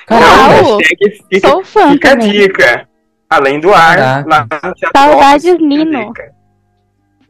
Então, 0.03 0.77
fica, 1.29 1.47
sou 1.47 1.63
fã 1.63 1.91
fica 1.93 2.11
a 2.11 2.15
dica. 2.15 2.87
Além 3.29 3.59
do 3.59 3.73
ar, 3.73 4.25
lá 4.27 4.45
no 4.51 4.73
Saudades 4.95 5.57
Nino. 5.59 6.13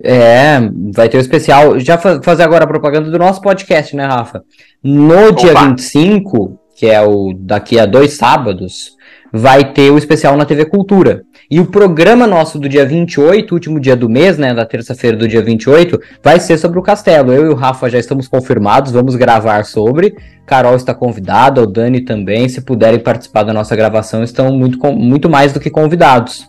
É, 0.03 0.59
vai 0.91 1.07
ter 1.07 1.17
o 1.17 1.19
um 1.19 1.21
especial. 1.21 1.79
Já 1.79 1.97
fazer 1.97 2.43
agora 2.43 2.65
a 2.65 2.67
propaganda 2.67 3.09
do 3.09 3.19
nosso 3.19 3.41
podcast, 3.41 3.95
né, 3.95 4.05
Rafa? 4.05 4.43
No 4.83 5.29
Opa. 5.29 5.33
dia 5.33 5.53
25, 5.53 6.59
que 6.75 6.87
é 6.87 7.01
o 7.01 7.33
daqui 7.37 7.79
a 7.79 7.85
dois 7.85 8.13
sábados, 8.13 8.97
vai 9.35 9.73
ter 9.73 9.89
o 9.89 9.97
especial 9.97 10.37
na 10.37 10.45
TV 10.45 10.65
Cultura. 10.65 11.23
E 11.49 11.59
o 11.59 11.65
programa 11.65 12.27
nosso 12.27 12.59
do 12.59 12.69
dia 12.69 12.85
28, 12.85 13.51
último 13.51 13.79
dia 13.79 13.95
do 13.95 14.07
mês, 14.07 14.37
né, 14.37 14.53
da 14.53 14.63
terça-feira 14.63 15.17
do 15.17 15.27
dia 15.27 15.41
28, 15.41 15.99
vai 16.23 16.39
ser 16.39 16.59
sobre 16.59 16.77
o 16.77 16.83
castelo. 16.83 17.33
Eu 17.33 17.47
e 17.47 17.49
o 17.49 17.55
Rafa 17.55 17.89
já 17.89 17.97
estamos 17.97 18.27
confirmados, 18.27 18.91
vamos 18.91 19.15
gravar 19.15 19.65
sobre. 19.65 20.15
Carol 20.45 20.75
está 20.75 20.93
convidada, 20.93 21.63
o 21.63 21.65
Dani 21.65 22.01
também. 22.01 22.47
Se 22.47 22.61
puderem 22.61 22.99
participar 22.99 23.41
da 23.41 23.53
nossa 23.53 23.75
gravação, 23.75 24.23
estão 24.23 24.55
muito, 24.55 24.79
muito 24.93 25.27
mais 25.27 25.51
do 25.51 25.59
que 25.59 25.71
convidados. 25.71 26.47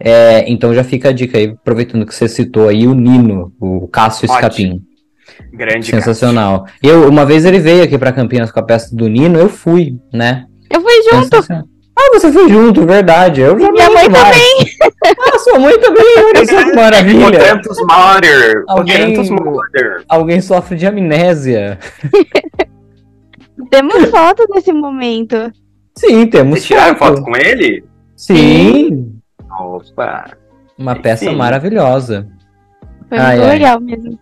É, 0.00 0.44
então 0.50 0.74
já 0.74 0.82
fica 0.82 1.10
a 1.10 1.12
dica 1.12 1.38
aí, 1.38 1.54
aproveitando 1.60 2.04
que 2.04 2.14
você 2.14 2.26
citou 2.26 2.68
aí 2.68 2.84
o 2.88 2.94
Nino, 2.94 3.52
o 3.60 3.86
Cássio 3.86 4.26
Escapim. 4.26 4.82
Grande 5.52 5.86
Sensacional. 5.86 6.64
Cássio. 6.64 6.78
Eu, 6.82 7.08
uma 7.08 7.24
vez 7.24 7.44
ele 7.44 7.60
veio 7.60 7.84
aqui 7.84 7.96
para 7.96 8.12
Campinas 8.12 8.50
com 8.50 8.58
a 8.58 8.62
peça 8.62 8.94
do 8.94 9.08
Nino, 9.08 9.38
eu 9.38 9.48
fui, 9.48 9.96
né? 10.12 10.46
Eu 10.68 10.80
fui 10.80 10.92
junto. 11.12 11.73
Ah, 12.06 12.10
você 12.18 12.30
foi 12.32 12.48
junto, 12.48 12.86
verdade. 12.86 13.40
Eu 13.40 13.58
já 13.58 13.70
Minha 13.72 13.90
mãe 13.90 14.08
mais. 14.08 14.24
também. 14.28 14.56
Ah, 15.32 15.38
sua 15.38 15.58
mãe 15.58 15.78
também, 15.80 16.04
olha 16.18 16.46
só 16.46 16.64
que 16.64 16.72
maravilha. 16.76 17.24
Potentos 17.38 17.78
Mother. 17.80 18.64
Alguém, 18.68 19.14
alguém 20.08 20.40
sofre 20.40 20.76
de 20.76 20.86
amnésia. 20.86 21.78
Temos 23.70 24.10
foto 24.10 24.44
nesse 24.50 24.72
momento. 24.72 25.36
Sim, 25.96 26.26
temos 26.26 26.54
Vocês 26.58 26.66
tiraram 26.66 26.96
foto. 26.96 27.16
foto 27.18 27.24
com 27.24 27.36
ele? 27.36 27.84
Sim. 28.16 29.12
Opa. 29.60 30.30
Uma 30.76 30.96
peça 30.96 31.24
Sim. 31.26 31.36
maravilhosa. 31.36 32.26
Foi 33.08 33.16
ai, 33.18 33.36
muito 33.36 33.48
ai. 33.48 33.58
legal 33.58 33.80
mesmo. 33.80 34.18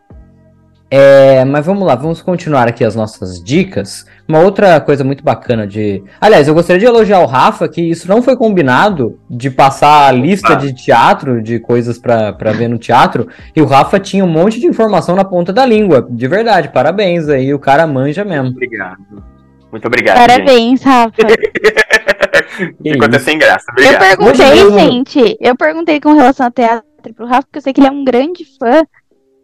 É, 0.95 1.43
mas 1.47 1.65
vamos 1.65 1.87
lá, 1.87 1.95
vamos 1.95 2.21
continuar 2.21 2.69
aqui 2.69 2.85
as 2.85 2.95
nossas 2.95 3.43
dicas. 3.43 4.05
Uma 4.29 4.41
outra 4.41 4.79
coisa 4.79 5.03
muito 5.03 5.25
bacana 5.25 5.67
de. 5.67 6.05
Aliás, 6.21 6.47
eu 6.47 6.53
gostaria 6.53 6.81
de 6.81 6.85
elogiar 6.85 7.21
o 7.21 7.25
Rafa, 7.27 7.67
que 7.67 7.81
isso 7.81 8.07
não 8.07 8.21
foi 8.21 8.37
combinado 8.37 9.19
de 9.31 9.49
passar 9.49 10.09
a 10.09 10.13
lista 10.13 10.53
ah. 10.53 10.55
de 10.55 10.75
teatro, 10.75 11.43
de 11.43 11.59
coisas 11.59 11.99
para 11.99 12.53
ver 12.53 12.69
no 12.69 12.77
teatro, 12.77 13.27
e 13.57 13.63
o 13.63 13.65
Rafa 13.65 13.99
tinha 13.99 14.23
um 14.23 14.29
monte 14.29 14.61
de 14.61 14.67
informação 14.67 15.17
na 15.17 15.25
ponta 15.25 15.51
da 15.51 15.65
língua. 15.65 16.07
De 16.11 16.29
verdade, 16.29 16.69
parabéns 16.69 17.27
aí, 17.27 17.55
o 17.55 17.59
cara 17.59 17.87
manja 17.87 18.23
mesmo. 18.23 18.49
Obrigado. 18.49 19.25
Muito 19.71 19.87
obrigado. 19.87 20.19
Parabéns, 20.19 20.81
gente. 20.81 20.85
Rafa. 20.85 21.13
Ficou 22.85 23.07
até 23.07 23.19
sem 23.19 23.39
graça. 23.39 23.65
Obrigado. 23.71 23.95
Eu 23.95 23.99
perguntei, 23.99 24.71
gente. 24.79 25.39
Eu 25.41 25.57
perguntei 25.57 26.01
com 26.03 26.13
relação 26.13 26.45
ao 26.45 26.53
teatro 26.53 26.85
pro 27.17 27.25
Rafa, 27.25 27.45
porque 27.45 27.61
eu 27.61 27.63
sei 27.63 27.73
que 27.73 27.81
ele 27.81 27.89
é 27.89 27.91
um 27.91 28.05
grande 28.05 28.45
fã. 28.59 28.85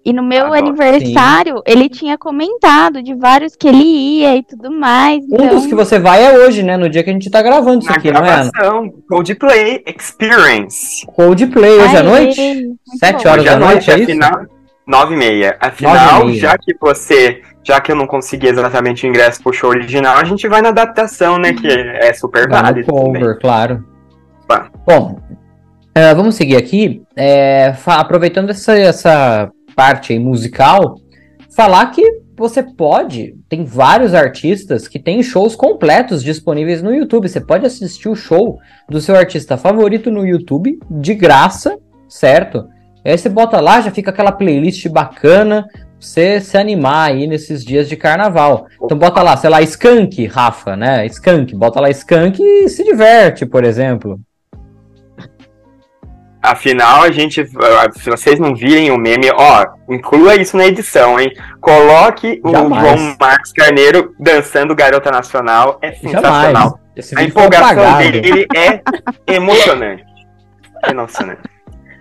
E 0.04 0.12
no 0.12 0.22
meu 0.22 0.46
Adoro. 0.46 0.68
aniversário, 0.68 1.62
ele 1.66 1.88
tinha 1.88 2.16
comentado 2.16 3.02
de 3.02 3.14
vários 3.14 3.54
que 3.56 3.68
ele 3.68 3.82
ia 3.84 4.36
e 4.36 4.42
tudo 4.42 4.70
mais. 4.70 5.22
Um 5.24 5.34
Então, 5.34 5.48
dos 5.48 5.66
que 5.66 5.74
você 5.74 5.98
vai 5.98 6.24
é 6.24 6.38
hoje, 6.38 6.62
né? 6.62 6.76
No 6.78 6.88
dia 6.88 7.02
que 7.02 7.10
a 7.10 7.12
gente 7.12 7.28
tá 7.28 7.42
gravando 7.42 7.80
isso 7.80 7.90
Na 7.90 7.96
aqui, 7.96 8.10
não 8.10 8.24
é? 8.24 8.30
Ana? 8.32 8.50
gravação, 8.50 8.90
Coldplay 9.08 9.82
Experience. 9.86 11.04
Coldplay 11.06 11.72
hoje 11.78 11.96
à 11.96 12.00
Aê, 12.00 12.02
noite? 12.06 12.40
muito 12.40 12.78
Sete 12.98 13.24
bom. 13.24 13.30
horas 13.30 13.42
Hoje 13.42 13.48
à 13.48 13.52
da 13.54 13.58
noite, 13.58 13.74
noite, 13.74 13.90
é 13.90 13.94
a 13.94 13.98
isso? 13.98 14.06
final, 14.06 14.46
nove 14.86 15.14
e 15.14 15.18
meia. 15.18 15.56
Afinal, 15.60 16.22
e 16.22 16.26
meia. 16.26 16.40
já 16.40 16.56
que 16.56 16.74
você, 16.80 17.42
já 17.62 17.80
que 17.80 17.92
eu 17.92 17.96
não 17.96 18.06
consegui 18.06 18.46
exatamente 18.46 19.04
o 19.04 19.08
ingresso 19.08 19.42
pro 19.42 19.52
show 19.52 19.68
original, 19.68 20.16
a 20.16 20.24
gente 20.24 20.48
vai 20.48 20.62
na 20.62 20.70
adaptação, 20.70 21.36
né? 21.38 21.52
Que 21.52 21.66
é 21.68 22.12
super 22.14 22.48
Vai 22.48 22.62
válido 22.62 22.86
também. 22.86 23.12
cover, 23.20 23.38
claro. 23.40 23.84
Tá. 24.48 24.70
Bom, 24.86 25.18
eh, 25.94 26.14
vamos 26.14 26.34
seguir 26.36 26.56
aqui. 26.56 27.02
fa- 27.76 27.96
aproveitando 27.96 28.48
essa, 28.50 28.74
essa 28.78 29.50
parte 29.78 30.12
aí 30.12 30.18
musical, 30.18 30.96
falar 31.54 31.86
que 31.92 32.02
você 32.36 32.64
pode, 32.64 33.36
tem 33.48 33.64
vários 33.64 34.12
artistas 34.12 34.88
que 34.88 34.98
têm 34.98 35.22
shows 35.22 35.54
completos 35.54 36.20
disponíveis 36.20 36.82
no 36.82 36.92
YouTube. 36.92 37.28
Você 37.28 37.40
pode 37.40 37.64
assistir 37.64 38.08
o 38.08 38.16
show 38.16 38.58
do 38.88 39.00
seu 39.00 39.14
artista 39.14 39.56
favorito 39.56 40.10
no 40.10 40.26
YouTube, 40.26 40.80
de 40.90 41.14
graça, 41.14 41.78
certo? 42.08 42.66
Aí 43.04 43.16
você 43.16 43.28
bota 43.28 43.60
lá, 43.60 43.80
já 43.80 43.92
fica 43.92 44.10
aquela 44.10 44.32
playlist 44.32 44.88
bacana, 44.88 45.68
pra 45.70 45.80
você 46.00 46.40
se 46.40 46.58
animar 46.58 47.10
aí 47.10 47.28
nesses 47.28 47.64
dias 47.64 47.88
de 47.88 47.96
carnaval. 47.96 48.66
Então 48.82 48.98
bota 48.98 49.22
lá, 49.22 49.36
sei 49.36 49.48
lá, 49.48 49.62
Skank, 49.62 50.26
Rafa, 50.26 50.76
né? 50.76 51.06
Skank, 51.06 51.54
bota 51.54 51.80
lá 51.80 51.88
Skank 51.90 52.42
e 52.42 52.68
se 52.68 52.82
diverte, 52.82 53.46
por 53.46 53.62
exemplo. 53.62 54.20
Afinal, 56.50 57.02
a 57.02 57.10
gente, 57.10 57.44
se 57.46 58.10
vocês 58.10 58.38
não 58.38 58.54
virem 58.54 58.90
o 58.90 58.96
meme, 58.96 59.30
ó, 59.34 59.66
inclua 59.88 60.34
isso 60.36 60.56
na 60.56 60.66
edição, 60.66 61.20
hein? 61.20 61.30
Coloque 61.60 62.40
o 62.42 62.50
Jamais. 62.50 62.82
João 62.98 63.16
Marcos 63.20 63.52
Carneiro 63.52 64.14
dançando 64.18 64.74
Garota 64.74 65.10
Nacional. 65.10 65.78
É 65.82 65.92
sensacional. 65.92 66.80
A 67.16 67.22
empolgação 67.22 67.98
dele 67.98 68.46
é 68.56 68.80
emocionante. 69.26 70.04
Emocionante. 70.88 71.42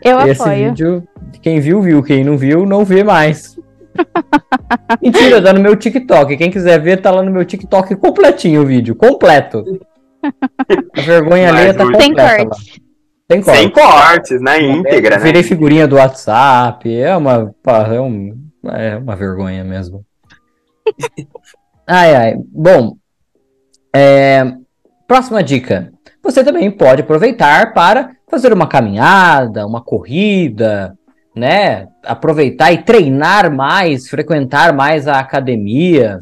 Eu 0.04 0.20
Esse 0.22 0.42
apoio. 0.42 0.70
vídeo, 0.70 1.08
quem 1.42 1.60
viu, 1.60 1.82
viu. 1.82 2.02
Quem 2.02 2.24
não 2.24 2.38
viu, 2.38 2.66
não 2.66 2.86
vê 2.86 3.04
mais. 3.04 3.58
Mentira, 5.02 5.42
tá 5.42 5.52
no 5.54 5.60
meu 5.60 5.76
TikTok. 5.76 6.38
Quem 6.38 6.50
quiser 6.52 6.80
ver, 6.80 7.02
tá 7.02 7.12
lá 7.12 7.22
no 7.22 7.32
meu 7.32 7.44
TikTok 7.44 7.96
completinho 7.96 8.62
o 8.62 8.66
vídeo. 8.66 8.96
Completo. 8.96 9.64
A 10.98 11.02
vergonha 11.02 11.50
alheia 11.50 11.74
tá 11.74 11.84
o- 11.84 11.88
Sem 11.96 12.10
completa 12.10 12.44
lá. 12.44 12.56
Corte. 13.28 13.28
Tem 13.28 13.42
corte. 13.42 13.58
Sem 13.60 13.70
cortes, 13.70 14.42
na 14.42 14.58
íntegra, 14.58 15.18
né? 15.18 15.24
Virei 15.24 15.44
figurinha 15.44 15.88
do 15.88 15.96
WhatsApp. 15.98 16.94
É 16.94 17.16
uma, 17.16 17.54
é 17.94 18.00
um- 18.02 18.38
é 18.74 18.98
uma 18.98 19.16
vergonha 19.16 19.64
mesmo. 19.64 20.06
ai, 21.86 22.16
ai. 22.16 22.36
Bom, 22.52 22.96
é, 23.94 24.54
próxima 25.08 25.44
dica. 25.44 25.92
Você 26.24 26.44
também 26.44 26.70
pode 26.72 27.02
aproveitar 27.02 27.74
para 27.74 28.12
fazer 28.30 28.52
uma 28.52 28.68
caminhada, 28.68 29.66
uma 29.66 29.82
corrida, 29.82 30.98
né? 31.36 31.88
Aproveitar 32.04 32.72
e 32.72 32.80
treinar 32.84 33.54
mais, 33.54 34.08
frequentar 34.10 34.74
mais 34.74 35.08
a 35.08 35.20
academia, 35.20 36.20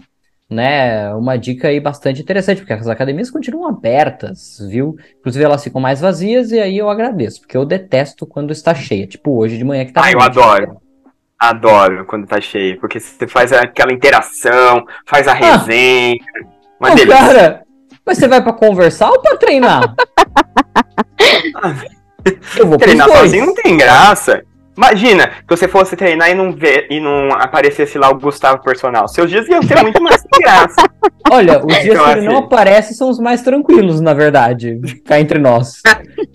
né? 0.49 1.13
Uma 1.15 1.37
dica 1.37 1.69
aí 1.69 1.79
bastante 1.79 2.21
interessante, 2.21 2.59
porque 2.59 2.73
as 2.73 2.87
academias 2.87 3.31
continuam 3.31 3.67
abertas, 3.67 4.57
viu? 4.69 4.95
Inclusive 5.19 5.43
elas 5.43 5.63
ficam 5.63 5.81
mais 5.81 6.01
vazias 6.01 6.51
e 6.51 6.59
aí 6.59 6.77
eu 6.77 6.89
agradeço, 6.89 7.41
porque 7.41 7.57
eu 7.57 7.65
detesto 7.65 8.25
quando 8.25 8.51
está 8.51 8.73
cheia, 8.73 9.07
tipo 9.07 9.35
hoje 9.37 9.57
de 9.57 9.63
manhã 9.63 9.85
que 9.85 9.93
tá 9.93 10.01
Ah, 10.03 10.11
eu 10.11 10.21
adoro. 10.21 10.77
Adoro 11.37 12.05
quando 12.05 12.27
tá 12.27 12.39
cheio, 12.39 12.79
porque 12.79 12.99
você 12.99 13.27
faz 13.27 13.51
aquela 13.51 13.91
interação, 13.91 14.85
faz 15.05 15.27
a 15.27 15.33
resenha. 15.33 16.15
Uma 16.79 16.89
Não, 16.89 16.95
delícia. 16.95 17.19
cara, 17.19 17.61
mas 18.05 18.17
você 18.17 18.27
vai 18.27 18.41
pra 18.41 18.53
conversar 18.53 19.09
ou 19.09 19.21
pra 19.21 19.35
treinar? 19.35 19.95
eu 22.57 22.67
vou 22.67 22.77
Treinar 22.77 23.09
sozinho 23.09 23.47
não 23.47 23.55
tem 23.55 23.77
graça. 23.77 24.43
Imagina 24.77 25.27
que 25.27 25.55
você 25.55 25.67
fosse 25.67 25.95
treinar 25.95 26.29
e 26.29 26.35
não, 26.35 26.51
ver, 26.51 26.87
e 26.89 26.99
não 26.99 27.29
aparecesse 27.33 27.97
lá 27.97 28.09
o 28.09 28.19
Gustavo 28.19 28.61
personal. 28.61 29.07
Seus 29.07 29.29
dias 29.29 29.47
iam 29.47 29.61
ter 29.61 29.81
muito 29.81 30.01
mais 30.03 30.21
graça. 30.41 30.75
Olha, 31.31 31.59
os 31.65 31.73
dias 31.73 31.85
Então, 31.85 32.03
que 32.05 32.11
ele 32.11 32.27
não 32.27 32.35
assim. 32.37 32.45
aparece 32.45 32.93
são 32.93 33.09
os 33.09 33.19
mais 33.19 33.41
tranquilos, 33.41 34.01
na 34.01 34.13
verdade, 34.13 34.79
cá 35.05 35.19
entre 35.19 35.39
nós. 35.39 35.81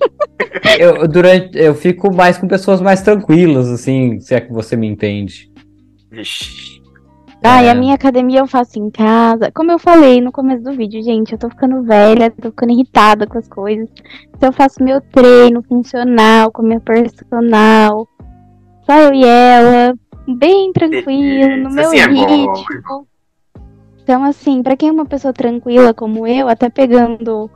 eu, 0.78 1.06
durante, 1.06 1.56
eu 1.58 1.74
fico 1.74 2.12
mais 2.14 2.38
com 2.38 2.48
pessoas 2.48 2.80
mais 2.80 3.02
tranquilas, 3.02 3.68
assim, 3.70 4.18
se 4.20 4.34
é 4.34 4.40
que 4.40 4.52
você 4.52 4.76
me 4.76 4.86
entende. 4.88 5.50
Vixe. 6.10 6.80
Ah, 7.42 7.62
e 7.62 7.66
É. 7.68 7.70
a 7.70 7.74
minha 7.74 7.94
academia 7.94 8.40
eu 8.40 8.46
faço 8.46 8.78
em 8.78 8.90
casa. 8.90 9.50
Como 9.54 9.70
eu 9.72 9.78
falei 9.78 10.20
no 10.20 10.30
começo 10.30 10.62
do 10.62 10.72
vídeo, 10.72 11.02
gente, 11.02 11.32
eu 11.32 11.38
tô 11.38 11.48
ficando 11.48 11.82
velha, 11.82 12.30
tô 12.30 12.50
ficando 12.50 12.72
irritada 12.72 13.26
com 13.26 13.38
as 13.38 13.48
coisas. 13.48 13.88
Então 14.36 14.50
eu 14.50 14.52
faço 14.52 14.82
meu 14.82 15.00
treino 15.00 15.62
funcional 15.62 16.50
com 16.52 16.60
a 16.60 16.64
minha 16.66 16.80
personal. 16.80 18.06
Só 18.90 18.96
eu 18.96 19.14
e 19.14 19.24
ela, 19.24 19.94
bem 20.26 20.72
tranquilo, 20.72 21.58
no 21.58 21.70
meu 21.70 21.86
Assim 21.86 22.00
é 22.00 22.08
bom. 22.08 22.52
ritmo. 22.52 23.06
Então, 24.02 24.24
assim, 24.24 24.64
pra 24.64 24.76
quem 24.76 24.88
é 24.88 24.92
uma 24.92 25.06
pessoa 25.06 25.32
tranquila 25.32 25.94
como 25.94 26.26
eu, 26.26 26.48
até 26.48 26.68
pegando 26.68 27.48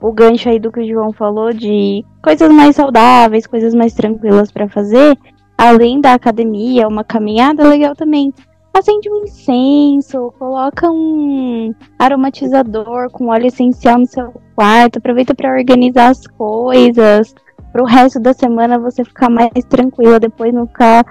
o 0.00 0.12
gancho 0.12 0.48
aí 0.48 0.60
do 0.60 0.70
que 0.70 0.78
o 0.78 0.86
João 0.86 1.12
falou 1.12 1.52
de 1.52 2.04
coisas 2.22 2.48
mais 2.52 2.76
saudáveis, 2.76 3.48
coisas 3.48 3.74
mais 3.74 3.94
tranquilas 3.94 4.52
pra 4.52 4.68
fazer, 4.68 5.18
além 5.58 6.00
da 6.00 6.14
academia, 6.14 6.86
uma 6.86 7.02
caminhada 7.02 7.66
legal 7.66 7.96
também 7.96 8.32
acende 8.72 9.10
um 9.10 9.24
incenso, 9.24 10.32
coloca 10.38 10.88
um 10.88 11.74
aromatizador 11.98 13.10
com 13.10 13.26
óleo 13.26 13.46
essencial 13.46 13.98
no 13.98 14.06
seu 14.06 14.32
quarto, 14.54 14.98
aproveita 14.98 15.34
para 15.34 15.50
organizar 15.52 16.10
as 16.10 16.28
coisas, 16.28 17.34
para 17.72 17.82
o 17.82 17.86
resto 17.86 18.20
da 18.20 18.32
semana 18.32 18.78
você 18.78 19.04
ficar 19.04 19.28
mais 19.28 19.52
tranquila, 19.68 20.20
depois 20.20 20.52
não 20.52 20.66
ficar 20.66 21.04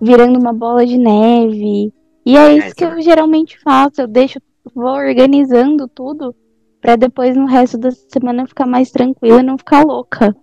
virando 0.00 0.38
uma 0.38 0.52
bola 0.52 0.86
de 0.86 0.96
neve. 0.96 1.92
E 2.24 2.36
é 2.36 2.52
isso 2.52 2.74
que 2.74 2.84
eu 2.84 3.00
geralmente 3.00 3.58
faço, 3.60 4.00
eu 4.00 4.06
deixo, 4.06 4.38
vou 4.74 4.90
organizando 4.90 5.88
tudo 5.88 6.34
para 6.80 6.96
depois 6.96 7.36
no 7.36 7.46
resto 7.46 7.78
da 7.78 7.90
semana 7.90 8.46
ficar 8.46 8.66
mais 8.66 8.90
tranquila 8.90 9.40
e 9.40 9.44
não 9.44 9.58
ficar 9.58 9.84
louca. 9.84 10.34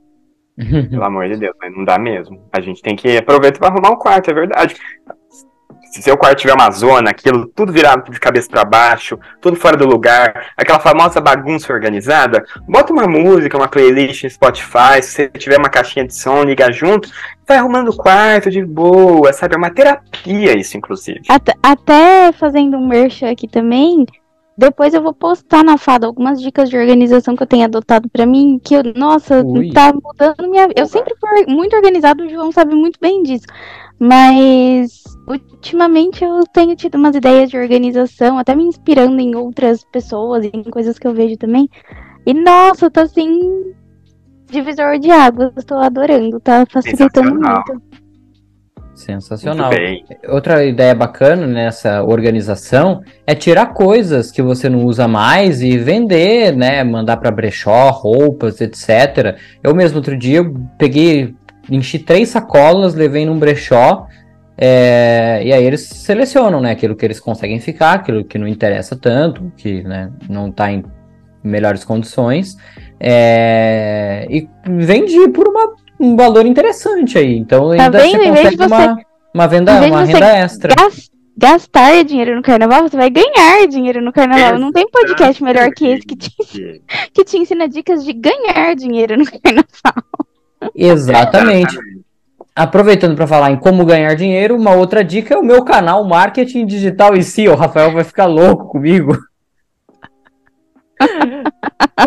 Pelo 0.89 1.03
amor 1.03 1.27
de 1.29 1.37
Deus, 1.37 1.55
mas 1.59 1.75
não 1.75 1.83
dá 1.83 1.99
mesmo. 1.99 2.41
A 2.51 2.61
gente 2.61 2.81
tem 2.81 2.95
que 2.95 3.17
aproveitar 3.17 3.59
pra 3.59 3.69
arrumar 3.69 3.91
um 3.91 3.97
quarto, 3.97 4.31
é 4.31 4.33
verdade. 4.33 4.75
Se 5.95 6.01
seu 6.01 6.17
quarto 6.17 6.39
tiver 6.39 6.53
uma 6.53 6.69
zona, 6.71 7.11
aquilo 7.11 7.47
tudo 7.55 7.71
virado 7.71 8.11
de 8.11 8.19
cabeça 8.19 8.49
pra 8.49 8.65
baixo, 8.65 9.17
tudo 9.39 9.55
fora 9.55 9.77
do 9.77 9.87
lugar, 9.87 10.47
aquela 10.57 10.77
famosa 10.77 11.21
bagunça 11.21 11.71
organizada, 11.71 12.43
bota 12.67 12.91
uma 12.91 13.07
música, 13.07 13.55
uma 13.55 13.69
playlist 13.69 14.25
no 14.25 14.29
Spotify, 14.29 15.01
se 15.01 15.11
você 15.11 15.29
tiver 15.29 15.57
uma 15.57 15.69
caixinha 15.69 16.05
de 16.05 16.13
som, 16.13 16.43
liga 16.43 16.69
junto, 16.69 17.09
vai 17.47 17.55
arrumando 17.55 17.91
o 17.91 17.95
quarto 17.95 18.51
de 18.51 18.61
boa, 18.61 19.31
sabe? 19.31 19.55
É 19.55 19.57
uma 19.57 19.69
terapia 19.69 20.59
isso, 20.59 20.75
inclusive. 20.75 21.21
Até, 21.29 21.53
até 21.63 22.33
fazendo 22.33 22.75
um 22.75 22.85
merchan 22.85 23.31
aqui 23.31 23.47
também, 23.47 24.05
depois 24.57 24.93
eu 24.93 25.01
vou 25.01 25.13
postar 25.13 25.63
na 25.63 25.77
Fada 25.77 26.07
algumas 26.07 26.41
dicas 26.41 26.69
de 26.69 26.77
organização 26.77 27.37
que 27.37 27.43
eu 27.43 27.47
tenho 27.47 27.63
adotado 27.63 28.09
pra 28.09 28.25
mim, 28.25 28.59
que 28.61 28.73
eu, 28.73 28.83
nossa, 28.95 29.41
Ui. 29.41 29.71
tá 29.71 29.93
mudando 29.93 30.49
minha 30.49 30.67
Eu 30.75 30.87
sempre 30.87 31.13
fui 31.19 31.45
muito 31.53 31.73
organizado, 31.73 32.25
o 32.25 32.29
João 32.29 32.51
sabe 32.51 32.75
muito 32.75 32.99
bem 32.99 33.23
disso. 33.23 33.45
Mas 33.99 35.03
ultimamente 35.27 36.23
eu 36.23 36.43
tenho 36.53 36.75
tido 36.75 36.95
umas 36.95 37.15
ideias 37.15 37.49
de 37.49 37.57
organização, 37.57 38.37
até 38.37 38.53
me 38.55 38.63
inspirando 38.63 39.19
em 39.19 39.35
outras 39.35 39.83
pessoas, 39.85 40.45
em 40.45 40.63
coisas 40.63 40.99
que 40.99 41.07
eu 41.07 41.13
vejo 41.13 41.37
também. 41.37 41.69
E 42.25 42.33
nossa, 42.33 42.91
tá 42.91 43.03
assim 43.03 43.73
divisor 44.49 44.99
de 44.99 45.11
águas, 45.11 45.51
estou 45.57 45.77
adorando, 45.77 46.39
tá 46.39 46.65
facilitando 46.69 47.29
Sensacional. 47.29 47.63
muito. 47.67 48.05
Sensacional. 48.95 49.71
Outra 50.29 50.63
ideia 50.63 50.95
bacana 50.95 51.45
nessa 51.45 52.01
organização 52.01 53.01
é 53.27 53.35
tirar 53.35 53.73
coisas 53.73 54.31
que 54.31 54.41
você 54.41 54.69
não 54.69 54.85
usa 54.85 55.05
mais 55.05 55.61
e 55.61 55.77
vender, 55.77 56.55
né? 56.55 56.81
Mandar 56.81 57.17
para 57.17 57.29
brechó, 57.29 57.89
roupas, 57.89 58.61
etc. 58.61 59.37
Eu 59.61 59.75
mesmo 59.75 59.97
outro 59.97 60.17
dia 60.17 60.37
eu 60.37 60.53
peguei, 60.77 61.35
enchi 61.69 61.99
três 61.99 62.29
sacolas, 62.29 62.93
levei 62.95 63.25
num 63.25 63.37
brechó. 63.39 64.07
é, 64.57 65.41
e 65.43 65.51
aí 65.51 65.63
eles 65.65 65.81
selecionam, 65.81 66.61
né? 66.61 66.71
Aquilo 66.71 66.95
que 66.95 67.05
eles 67.05 67.19
conseguem 67.19 67.59
ficar, 67.59 67.93
aquilo 67.95 68.23
que 68.23 68.37
não 68.37 68.47
interessa 68.47 68.95
tanto, 68.95 69.51
que 69.57 69.83
né, 69.83 70.09
não 70.29 70.49
tá 70.51 70.71
em 70.71 70.83
melhores 71.43 71.83
condições. 71.83 72.55
é, 72.99 74.25
e 74.29 74.47
vendi 74.65 75.27
por 75.29 75.47
uma- 75.49 75.73
um 75.99 76.15
valor 76.15 76.45
interessante 76.45 77.17
aí. 77.17 77.35
Então 77.37 77.75
Tá 77.75 77.83
ainda 77.85 77.99
vendo? 77.99 78.17
você 78.17 78.29
consegue 78.29 78.65
uma, 78.65 78.97
uma 79.33 79.47
venda, 79.47 79.71
uma 79.85 80.05
você 80.05 80.13
renda 80.13 80.37
extra. 80.37 80.73
gas- 80.75 81.11
gastar 81.37 82.03
dinheiro 82.05 82.35
no 82.37 82.41
carnaval, 82.41 82.83
você 82.83 82.95
vai 82.95 83.09
ganhar 83.09 83.67
dinheiro 83.67 84.01
no 84.01 84.13
carnaval. 84.13 84.57
Não 84.57 84.71
tem 84.71 84.89
podcast 84.89 85.43
melhor 85.43 85.69
que 85.71 85.85
esse 85.85 86.05
que 86.05 86.15
te, 86.15 86.31
que 87.13 87.23
te 87.25 87.37
ensina 87.37 87.67
dicas 87.67 88.05
de 88.05 88.13
ganhar 88.13 88.73
dinheiro 88.75 89.17
no 89.17 89.25
carnaval. 89.43 90.03
Exatamente. 90.73 91.77
aproveitando 92.55 93.15
para 93.15 93.27
falar 93.27 93.51
em 93.51 93.57
como 93.57 93.85
ganhar 93.85 94.15
dinheiro, 94.15 94.55
uma 94.55 94.73
outra 94.73 95.03
dica 95.03 95.35
é 95.35 95.37
o 95.37 95.43
meu 95.43 95.63
canal 95.63 96.05
Marketing 96.05 96.65
Digital 96.65 97.15
em 97.15 97.21
si. 97.21 97.47
O 97.49 97.55
Rafael 97.55 97.91
vai 97.91 98.03
ficar 98.05 98.25
louco 98.25 98.67
comigo. 98.67 99.17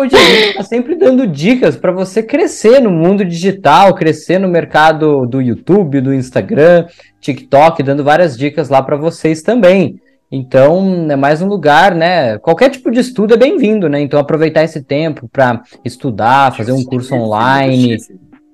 Hoje 0.01 0.15
a 0.15 0.19
gente 0.19 0.49
está 0.49 0.63
sempre 0.63 0.95
dando 0.95 1.27
dicas 1.27 1.75
para 1.75 1.91
você 1.91 2.23
crescer 2.23 2.79
no 2.79 2.89
mundo 2.89 3.23
digital, 3.23 3.93
crescer 3.93 4.39
no 4.39 4.47
mercado 4.47 5.27
do 5.27 5.39
YouTube, 5.39 6.01
do 6.01 6.13
Instagram, 6.13 6.87
TikTok, 7.21 7.83
dando 7.83 8.03
várias 8.03 8.35
dicas 8.37 8.69
lá 8.69 8.81
para 8.81 8.97
vocês 8.97 9.43
também. 9.43 10.01
Então, 10.31 11.07
é 11.09 11.15
mais 11.15 11.41
um 11.41 11.47
lugar, 11.47 11.95
né? 11.95 12.37
Qualquer 12.37 12.69
tipo 12.69 12.91
de 12.91 12.99
estudo 12.99 13.33
é 13.33 13.37
bem-vindo, 13.37 13.89
né? 13.89 13.99
Então, 13.99 14.19
aproveitar 14.19 14.63
esse 14.63 14.83
tempo 14.83 15.27
para 15.27 15.61
estudar, 15.83 16.55
fazer 16.55 16.71
um 16.71 16.83
curso 16.83 17.15
online, 17.15 17.97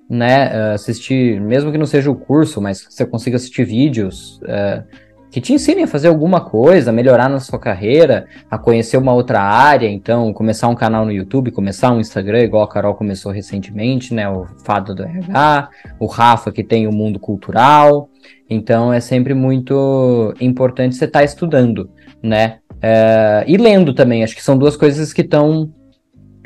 né? 0.10 0.74
Assistir, 0.74 1.40
mesmo 1.42 1.72
que 1.72 1.78
não 1.78 1.86
seja 1.86 2.12
o 2.12 2.16
curso, 2.16 2.62
mas 2.62 2.86
que 2.86 2.94
você 2.94 3.06
consiga 3.06 3.36
assistir 3.38 3.66
vídeos. 3.66 4.40
Uh, 4.44 5.06
que 5.36 5.42
te 5.42 5.52
ensinem 5.52 5.84
a 5.84 5.88
fazer 5.88 6.08
alguma 6.08 6.40
coisa, 6.40 6.94
melhorar 6.94 7.28
na 7.28 7.42
sua 7.42 7.60
carreira, 7.60 8.26
a 8.50 8.58
conhecer 8.58 8.96
uma 8.96 9.12
outra 9.12 9.42
área, 9.42 9.86
então 9.86 10.32
começar 10.32 10.70
um 10.70 10.76
canal 10.76 11.04
no 11.04 11.12
YouTube, 11.12 11.52
começar 11.52 11.92
um 11.92 12.00
Instagram, 12.00 12.40
igual 12.44 12.64
a 12.64 12.70
Carol 12.70 12.96
começou 12.96 13.34
recentemente, 13.34 14.14
né? 14.14 14.30
O 14.30 14.46
Fado 14.64 14.96
do 14.96 15.04
RH, 15.04 15.70
o 16.00 16.06
Rafa 16.06 16.54
que 16.54 16.64
tem 16.64 16.88
o 16.88 16.92
mundo 16.94 17.20
cultural. 17.20 18.10
Então 18.50 18.94
é 18.94 19.02
sempre 19.02 19.34
muito 19.34 20.34
importante 20.40 20.96
você 20.96 21.04
estar 21.04 21.20
tá 21.20 21.26
estudando, 21.26 21.90
né? 22.24 22.60
É, 22.82 23.44
e 23.46 23.58
lendo 23.58 23.94
também, 23.94 24.24
acho 24.24 24.36
que 24.36 24.44
são 24.44 24.58
duas 24.58 24.78
coisas 24.78 25.12
que 25.12 25.22
estão 25.22 25.70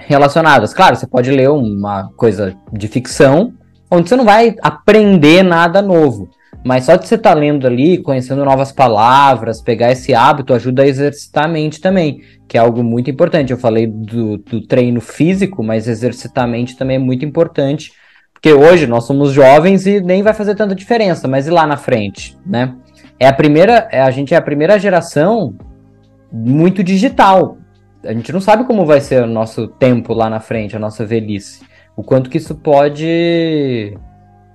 relacionadas. 0.07 0.73
Claro, 0.73 0.95
você 0.95 1.07
pode 1.07 1.31
ler 1.31 1.49
uma 1.49 2.09
coisa 2.15 2.55
de 2.71 2.87
ficção, 2.87 3.53
onde 3.89 4.09
você 4.09 4.15
não 4.15 4.25
vai 4.25 4.55
aprender 4.61 5.43
nada 5.43 5.81
novo. 5.81 6.29
Mas 6.63 6.85
só 6.85 6.95
de 6.95 7.07
você 7.07 7.15
estar 7.15 7.33
tá 7.33 7.39
lendo 7.39 7.65
ali, 7.65 7.97
conhecendo 7.97 8.43
novas 8.43 8.71
palavras, 8.71 9.61
pegar 9.61 9.91
esse 9.91 10.13
hábito, 10.13 10.53
ajuda 10.53 10.83
a 10.83 10.87
exercitar 10.87 11.45
a 11.45 11.47
mente 11.47 11.79
também, 11.79 12.21
que 12.47 12.57
é 12.57 12.59
algo 12.59 12.83
muito 12.83 13.09
importante. 13.09 13.51
Eu 13.51 13.57
falei 13.57 13.87
do, 13.87 14.37
do 14.37 14.61
treino 14.67 14.99
físico, 14.99 15.63
mas 15.63 15.87
exercitar 15.87 16.43
a 16.43 16.47
mente 16.47 16.75
também 16.75 16.97
é 16.97 16.99
muito 16.99 17.23
importante, 17.23 17.93
porque 18.33 18.51
hoje 18.51 18.87
nós 18.87 19.05
somos 19.05 19.31
jovens 19.31 19.85
e 19.87 20.01
nem 20.01 20.21
vai 20.21 20.33
fazer 20.33 20.55
tanta 20.55 20.75
diferença, 20.75 21.27
mas 21.27 21.47
e 21.47 21.49
lá 21.49 21.65
na 21.65 21.77
frente, 21.77 22.37
né? 22.45 22.75
É 23.19 23.27
a 23.27 23.33
primeira, 23.33 23.87
é, 23.91 24.01
a 24.01 24.11
gente 24.11 24.33
é 24.33 24.37
a 24.37 24.41
primeira 24.41 24.79
geração 24.79 25.55
muito 26.31 26.83
digital. 26.83 27.57
A 28.03 28.13
gente 28.13 28.31
não 28.31 28.39
sabe 28.39 28.63
como 28.63 28.85
vai 28.85 29.01
ser 29.01 29.23
o 29.23 29.27
nosso 29.27 29.67
tempo 29.67 30.13
lá 30.13 30.29
na 30.29 30.39
frente, 30.39 30.75
a 30.75 30.79
nossa 30.79 31.05
velhice. 31.05 31.61
O 31.95 32.03
quanto 32.03 32.29
que 32.29 32.37
isso 32.37 32.55
pode 32.55 33.97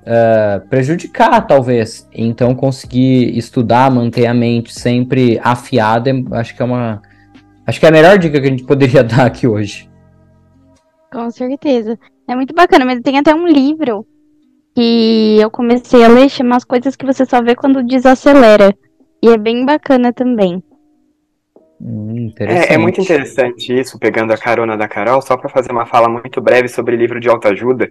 uh, 0.05 0.67
prejudicar, 0.69 1.47
talvez. 1.47 2.09
Então, 2.13 2.55
conseguir 2.55 3.37
estudar, 3.37 3.91
manter 3.91 4.27
a 4.27 4.35
mente 4.35 4.73
sempre 4.73 5.39
afiada, 5.43 6.11
acho 6.33 6.55
que 6.55 6.63
é 6.63 6.65
uma. 6.65 7.03
Acho 7.67 7.81
que 7.81 7.87
é 7.87 7.89
a 7.89 7.93
melhor 7.93 8.19
dica 8.19 8.41
que 8.41 8.47
a 8.47 8.51
gente 8.51 8.65
poderia 8.65 9.03
dar 9.05 9.27
aqui 9.27 9.47
hoje. 9.47 9.91
Com 11.13 11.31
certeza. 11.31 11.99
É 12.27 12.35
muito 12.35 12.55
bacana, 12.55 12.85
mas 12.85 13.01
tem 13.01 13.19
até 13.19 13.35
um 13.35 13.47
livro 13.47 14.07
que 14.75 15.39
eu 15.41 15.51
comecei 15.51 16.03
a 16.03 16.09
ler, 16.09 16.29
chama 16.29 16.57
As 16.57 16.65
Coisas 16.65 16.97
que 16.97 17.07
Você 17.07 17.25
Só 17.25 17.43
Vê 17.43 17.55
Quando 17.55 17.83
Desacelera. 17.83 18.75
E 19.23 19.29
é 19.29 19.39
bem 19.39 19.65
bacana 19.65 20.13
também. 20.13 20.63
Hum, 21.81 22.33
é, 22.39 22.75
é, 22.75 22.79
muito 22.79 23.01
interessante. 23.01 23.73
isso, 23.73 23.99
pegando 23.99 24.33
a 24.33 24.39
carona 24.39 24.77
da 24.77 24.89
Carol, 24.89 25.21
só 25.21 25.37
para 25.37 25.51
fazer 25.51 25.73
uma 25.73 25.85
fala 25.85 26.09
muito 26.09 26.41
breve 26.41 26.69
sobre 26.69 26.97
livro 26.97 27.21
de 27.21 27.29
autoajuda, 27.29 27.91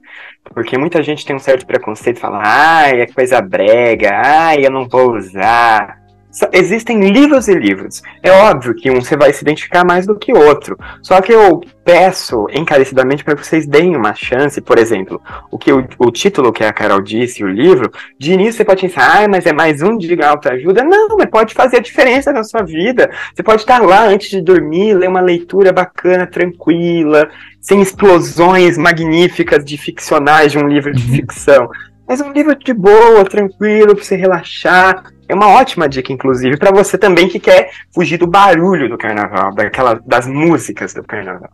porque 0.54 0.78
muita 0.78 1.04
gente 1.04 1.26
tem 1.26 1.36
um 1.36 1.40
certo 1.40 1.66
preconceito, 1.66 2.20
fala, 2.20 2.42
ai, 2.44 3.02
é 3.02 3.08
coisa 3.08 3.42
brega, 3.42 4.12
ai, 4.14 4.66
eu 4.66 4.72
não 4.72 4.88
vou 4.88 5.16
usar, 5.16 6.03
Existem 6.52 7.12
livros 7.12 7.48
e 7.48 7.54
livros. 7.54 8.02
É 8.24 8.32
óbvio 8.32 8.74
que 8.74 8.90
um 8.90 9.00
você 9.00 9.16
vai 9.16 9.32
se 9.32 9.44
identificar 9.44 9.86
mais 9.86 10.08
do 10.08 10.16
que 10.16 10.34
outro. 10.34 10.78
Só 11.02 11.22
que 11.22 11.32
eu 11.32 11.62
peço 11.86 12.48
encarecidamente 12.52 13.24
para 13.24 13.36
vocês 13.36 13.68
deem 13.68 13.96
uma 13.96 14.16
chance, 14.16 14.60
por 14.60 14.80
exemplo, 14.80 15.22
o 15.52 15.60
que 15.60 15.72
o, 15.72 15.86
o, 16.00 16.12
título 16.12 16.52
que 16.52 16.64
a 16.64 16.74
Carol 16.74 17.02
disse, 17.02 17.44
o 17.44 17.48
livro, 17.48 17.92
de 18.18 18.34
início 18.34 18.54
você 18.54 18.66
pode 18.66 18.82
pensar, 18.82 19.24
ah, 19.24 19.28
mas 19.28 19.46
é 19.46 19.54
mais 19.54 19.82
um 19.84 19.96
de 19.96 20.20
autoajuda. 20.24 20.84
Não, 20.84 21.18
mas 21.18 21.30
pode 21.30 21.54
fazer 21.54 21.78
a 21.78 21.82
diferença 21.82 22.32
na 22.32 22.44
sua 22.44 22.64
vida. 22.64 23.12
Você 23.36 23.44
pode 23.44 23.62
estar 23.62 23.82
lá 23.84 24.04
antes 24.08 24.30
de 24.30 24.42
dormir, 24.42 24.96
ler 24.96 25.10
uma 25.10 25.22
leitura 25.22 25.72
bacana, 25.72 26.26
tranquila, 26.26 27.30
sem 27.62 27.80
explosões 27.80 28.76
magníficas 28.76 29.64
de 29.64 29.78
ficcionais 29.78 30.52
de 30.52 30.58
um 30.58 30.68
livro 30.68 30.92
de 30.92 31.04
uhum. 31.04 31.16
ficção. 31.16 31.70
Mas 32.08 32.22
um 32.22 32.32
livro 32.32 32.56
de 32.56 32.74
boa, 32.74 33.24
tranquilo, 33.24 33.96
para 33.96 34.04
você 34.04 34.16
relaxar, 34.16 35.13
é 35.34 35.36
uma 35.36 35.50
ótima 35.50 35.90
dica, 35.90 36.14
inclusive, 36.14 36.58
para 36.58 36.72
você 36.72 36.98
também 36.98 37.28
que 37.28 37.40
quer 37.40 37.72
fugir 37.94 38.18
do 38.18 38.28
barulho 38.28 38.88
do 38.88 38.98
carnaval, 38.98 39.54
daquela, 39.54 40.00
das 40.06 40.28
músicas 40.28 40.94
do 40.94 41.04
carnaval. 41.04 41.50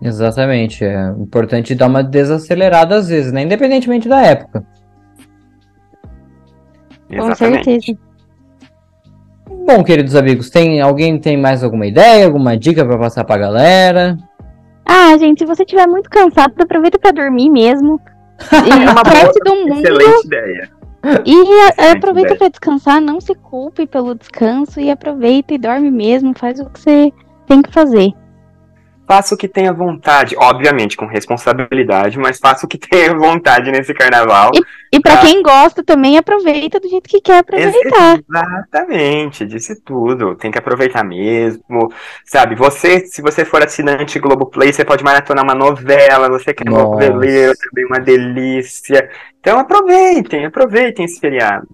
Exatamente. 0.00 0.84
É 0.84 1.10
importante 1.18 1.74
dar 1.74 1.86
uma 1.86 2.02
desacelerada 2.02 2.96
às 2.96 3.08
vezes, 3.08 3.32
né? 3.32 3.42
Independentemente 3.42 4.08
da 4.08 4.20
época. 4.22 4.64
Exatamente. 7.10 7.64
Com 7.64 7.64
certeza. 7.64 7.98
Bom, 9.66 9.82
queridos 9.82 10.14
amigos, 10.14 10.50
tem 10.50 10.80
alguém 10.80 11.18
tem 11.18 11.36
mais 11.36 11.64
alguma 11.64 11.86
ideia, 11.86 12.26
alguma 12.26 12.56
dica 12.56 12.84
para 12.84 12.98
passar 12.98 13.24
pra 13.24 13.36
galera? 13.36 14.16
Ah, 14.84 15.16
gente, 15.18 15.40
se 15.40 15.44
você 15.44 15.64
estiver 15.64 15.86
muito 15.86 16.08
cansado, 16.08 16.54
aproveita 16.60 16.98
para 16.98 17.10
dormir 17.10 17.50
mesmo. 17.50 18.00
E 18.52 18.70
é 18.70 18.90
uma 18.90 19.02
boa, 19.02 19.32
do 19.44 19.56
mundo. 19.56 19.80
Excelente 19.80 20.26
ideia. 20.26 20.70
E 21.24 21.36
aproveita 21.92 22.36
para 22.36 22.48
descansar, 22.48 23.00
não 23.00 23.20
se 23.20 23.34
culpe 23.34 23.86
pelo 23.86 24.14
descanso 24.14 24.80
e 24.80 24.90
aproveita 24.90 25.54
e 25.54 25.58
dorme 25.58 25.90
mesmo, 25.90 26.34
faz 26.36 26.60
o 26.60 26.66
que 26.70 26.80
você 26.80 27.12
tem 27.46 27.62
que 27.62 27.72
fazer. 27.72 28.12
Faça 29.06 29.34
o 29.34 29.38
que 29.38 29.46
tenha 29.46 29.72
vontade, 29.72 30.34
obviamente 30.36 30.96
com 30.96 31.06
responsabilidade, 31.06 32.18
mas 32.18 32.38
faça 32.38 32.66
o 32.66 32.68
que 32.68 32.76
tenha 32.78 33.14
vontade 33.14 33.70
nesse 33.70 33.94
carnaval. 33.94 34.50
E, 34.54 34.96
e 34.96 35.00
para 35.00 35.18
quem 35.18 35.42
gosta 35.42 35.84
também, 35.84 36.18
aproveita 36.18 36.80
do 36.80 36.88
jeito 36.88 37.08
que 37.08 37.20
quer 37.20 37.38
aproveitar. 37.38 38.18
Exatamente, 38.18 39.46
disse 39.46 39.80
tudo. 39.82 40.34
Tem 40.34 40.50
que 40.50 40.58
aproveitar 40.58 41.04
mesmo. 41.04 41.92
Sabe, 42.24 42.56
você, 42.56 43.06
se 43.06 43.22
você 43.22 43.44
for 43.44 43.62
assinante 43.62 44.18
Globoplay, 44.18 44.72
você 44.72 44.84
pode 44.84 45.04
maratonar 45.04 45.44
uma 45.44 45.54
novela, 45.54 46.28
você 46.28 46.52
quer 46.52 46.68
uma 46.68 46.82
noveleiro, 46.82 47.54
também 47.56 47.86
uma 47.86 48.00
delícia. 48.00 49.08
Então 49.38 49.60
aproveitem, 49.60 50.46
aproveitem 50.46 51.04
esse 51.04 51.20
feriado. 51.20 51.68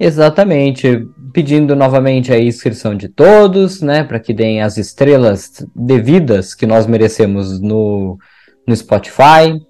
Exatamente, 0.00 1.08
pedindo 1.32 1.76
novamente 1.76 2.32
a 2.32 2.38
inscrição 2.38 2.94
de 2.94 3.08
todos, 3.08 3.80
né, 3.80 4.04
para 4.04 4.18
que 4.18 4.32
deem 4.32 4.62
as 4.62 4.76
estrelas 4.76 5.64
devidas 5.74 6.54
que 6.54 6.66
nós 6.66 6.86
merecemos 6.86 7.60
no, 7.60 8.18
no 8.66 8.76
Spotify. 8.76 9.60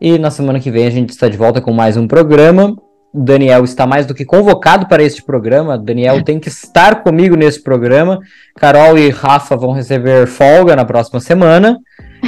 E 0.00 0.18
na 0.18 0.30
semana 0.30 0.60
que 0.60 0.70
vem 0.70 0.86
a 0.86 0.90
gente 0.90 1.10
está 1.10 1.28
de 1.28 1.36
volta 1.36 1.60
com 1.60 1.72
mais 1.72 1.96
um 1.96 2.06
programa. 2.06 2.76
O 3.12 3.20
Daniel 3.20 3.64
está 3.64 3.86
mais 3.86 4.06
do 4.06 4.14
que 4.14 4.24
convocado 4.24 4.86
para 4.86 5.02
este 5.02 5.22
programa. 5.22 5.74
O 5.74 5.78
Daniel 5.78 6.22
tem 6.22 6.38
que 6.38 6.48
estar 6.48 7.02
comigo 7.02 7.34
nesse 7.36 7.62
programa. 7.62 8.20
Carol 8.56 8.98
e 8.98 9.08
Rafa 9.10 9.56
vão 9.56 9.72
receber 9.72 10.26
folga 10.26 10.76
na 10.76 10.84
próxima 10.84 11.18
semana. 11.18 11.78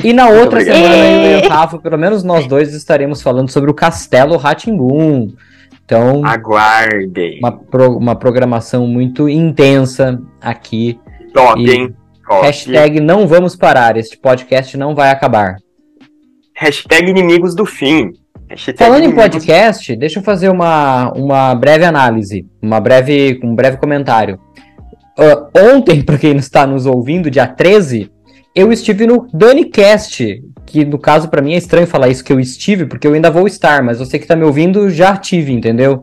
E 0.03 0.13
na 0.13 0.29
outra 0.29 0.61
semana, 0.61 0.97
eu 0.97 1.43
e 1.43 1.47
o 1.47 1.49
Rafa, 1.51 1.79
pelo 1.79 1.99
menos 1.99 2.25
nós 2.25 2.47
dois 2.47 2.73
estaremos 2.75 3.21
falando 3.21 3.51
sobre 3.51 3.71
o 3.71 3.75
Castelo 3.75 4.37
Ratimbum. 4.37 5.29
Então, 5.91 6.25
aguardem. 6.25 7.41
Uma, 7.41 7.51
pro, 7.51 7.97
uma 7.97 8.15
programação 8.15 8.87
muito 8.87 9.29
intensa 9.29 10.23
aqui. 10.41 11.01
Top, 11.35 11.61
e 11.61 11.69
hein? 11.69 11.97
Top. 12.25 12.47
Hashtag 12.47 13.01
não 13.01 13.27
vamos 13.27 13.57
parar. 13.57 13.97
Este 13.97 14.17
podcast 14.17 14.77
não 14.77 14.95
vai 14.95 15.11
acabar. 15.11 15.57
Hashtag 16.55 17.11
inimigos 17.11 17.57
do 17.57 17.67
fim. 17.67 18.13
Hashtag 18.49 18.79
Falando 18.79 19.03
inimigos... 19.03 19.25
em 19.25 19.31
podcast, 19.31 19.97
deixa 19.97 20.21
eu 20.21 20.23
fazer 20.23 20.49
uma, 20.49 21.11
uma 21.13 21.57
breve 21.57 21.85
análise, 21.85 22.47
uma 22.63 22.79
breve, 22.79 23.41
um 23.43 23.53
breve 23.53 23.77
comentário. 23.77 24.39
Uh, 25.19 25.75
ontem, 25.75 26.03
para 26.07 26.19
quem 26.19 26.37
está 26.37 26.69
nos 26.69 26.87
ouvindo, 26.87 27.29
dia 27.29 27.49
13, 27.49 28.13
eu 28.55 28.73
estive 28.73 29.07
no 29.07 29.29
DaniCast, 29.33 30.43
que 30.67 30.85
no 30.85 30.99
caso 30.99 31.29
para 31.29 31.43
mim 31.43 31.55
é 31.55 31.59
estranho 31.59 31.87
falar 31.87 32.09
isso 32.09 32.25
que 32.25 32.33
eu 32.33 32.41
estive, 32.41 32.87
porque 32.87 33.07
eu 33.07 33.15
ainda 33.15 33.31
vou 33.31 33.47
estar, 33.47 33.83
mas 33.83 33.99
você 33.99 34.19
que 34.19 34.27
tá 34.27 34.35
me 34.35 34.45
ouvindo 34.45 34.91
já 34.91 35.17
tive, 35.17 35.53
entendeu? 35.53 36.03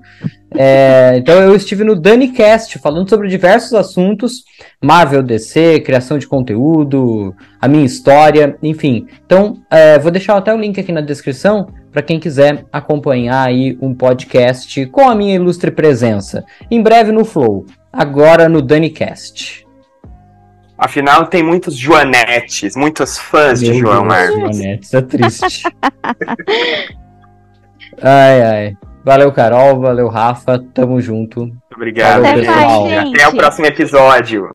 É, 0.55 1.15
então 1.17 1.41
eu 1.41 1.53
estive 1.55 1.83
no 1.83 1.95
DaniCast 1.95 2.79
falando 2.79 3.09
sobre 3.09 3.27
diversos 3.27 3.73
assuntos, 3.73 4.43
Marvel, 4.81 5.21
DC, 5.21 5.81
criação 5.81 6.17
de 6.17 6.25
conteúdo, 6.25 7.35
a 7.61 7.67
minha 7.67 7.85
história, 7.85 8.57
enfim. 8.63 9.07
Então 9.25 9.57
é, 9.69 9.99
vou 9.99 10.11
deixar 10.11 10.37
até 10.37 10.53
o 10.53 10.57
link 10.57 10.79
aqui 10.79 10.91
na 10.91 11.01
descrição 11.01 11.67
para 11.91 12.01
quem 12.01 12.19
quiser 12.19 12.65
acompanhar 12.71 13.45
aí 13.45 13.77
um 13.81 13.93
podcast 13.93 14.85
com 14.87 15.09
a 15.09 15.15
minha 15.15 15.35
ilustre 15.35 15.69
presença. 15.69 16.45
Em 16.71 16.81
breve 16.81 17.11
no 17.11 17.25
Flow, 17.25 17.65
agora 17.91 18.47
no 18.47 18.61
DaniCast. 18.61 19.66
Afinal, 20.77 21.25
tem 21.25 21.41
muitos 21.41 21.75
Joanetes, 21.75 22.75
muitos 22.75 23.17
fãs 23.17 23.61
Meu 23.61 23.71
de 23.71 23.79
João 23.79 24.05
Marcos. 24.05 24.57
Joanetes, 24.57 24.93
é 24.93 25.01
triste. 25.01 25.63
ai, 28.01 28.41
ai. 28.43 28.77
Valeu, 29.03 29.31
Carol. 29.31 29.79
Valeu, 29.79 30.07
Rafa. 30.07 30.59
Tamo 30.73 30.99
junto. 30.99 31.49
Obrigado, 31.73 32.25
Até 32.25 32.35
gente. 32.35 32.45
mais, 32.45 32.89
gente. 32.89 33.15
Até 33.15 33.27
o 33.29 33.35
próximo 33.37 33.65
episódio. 33.65 34.45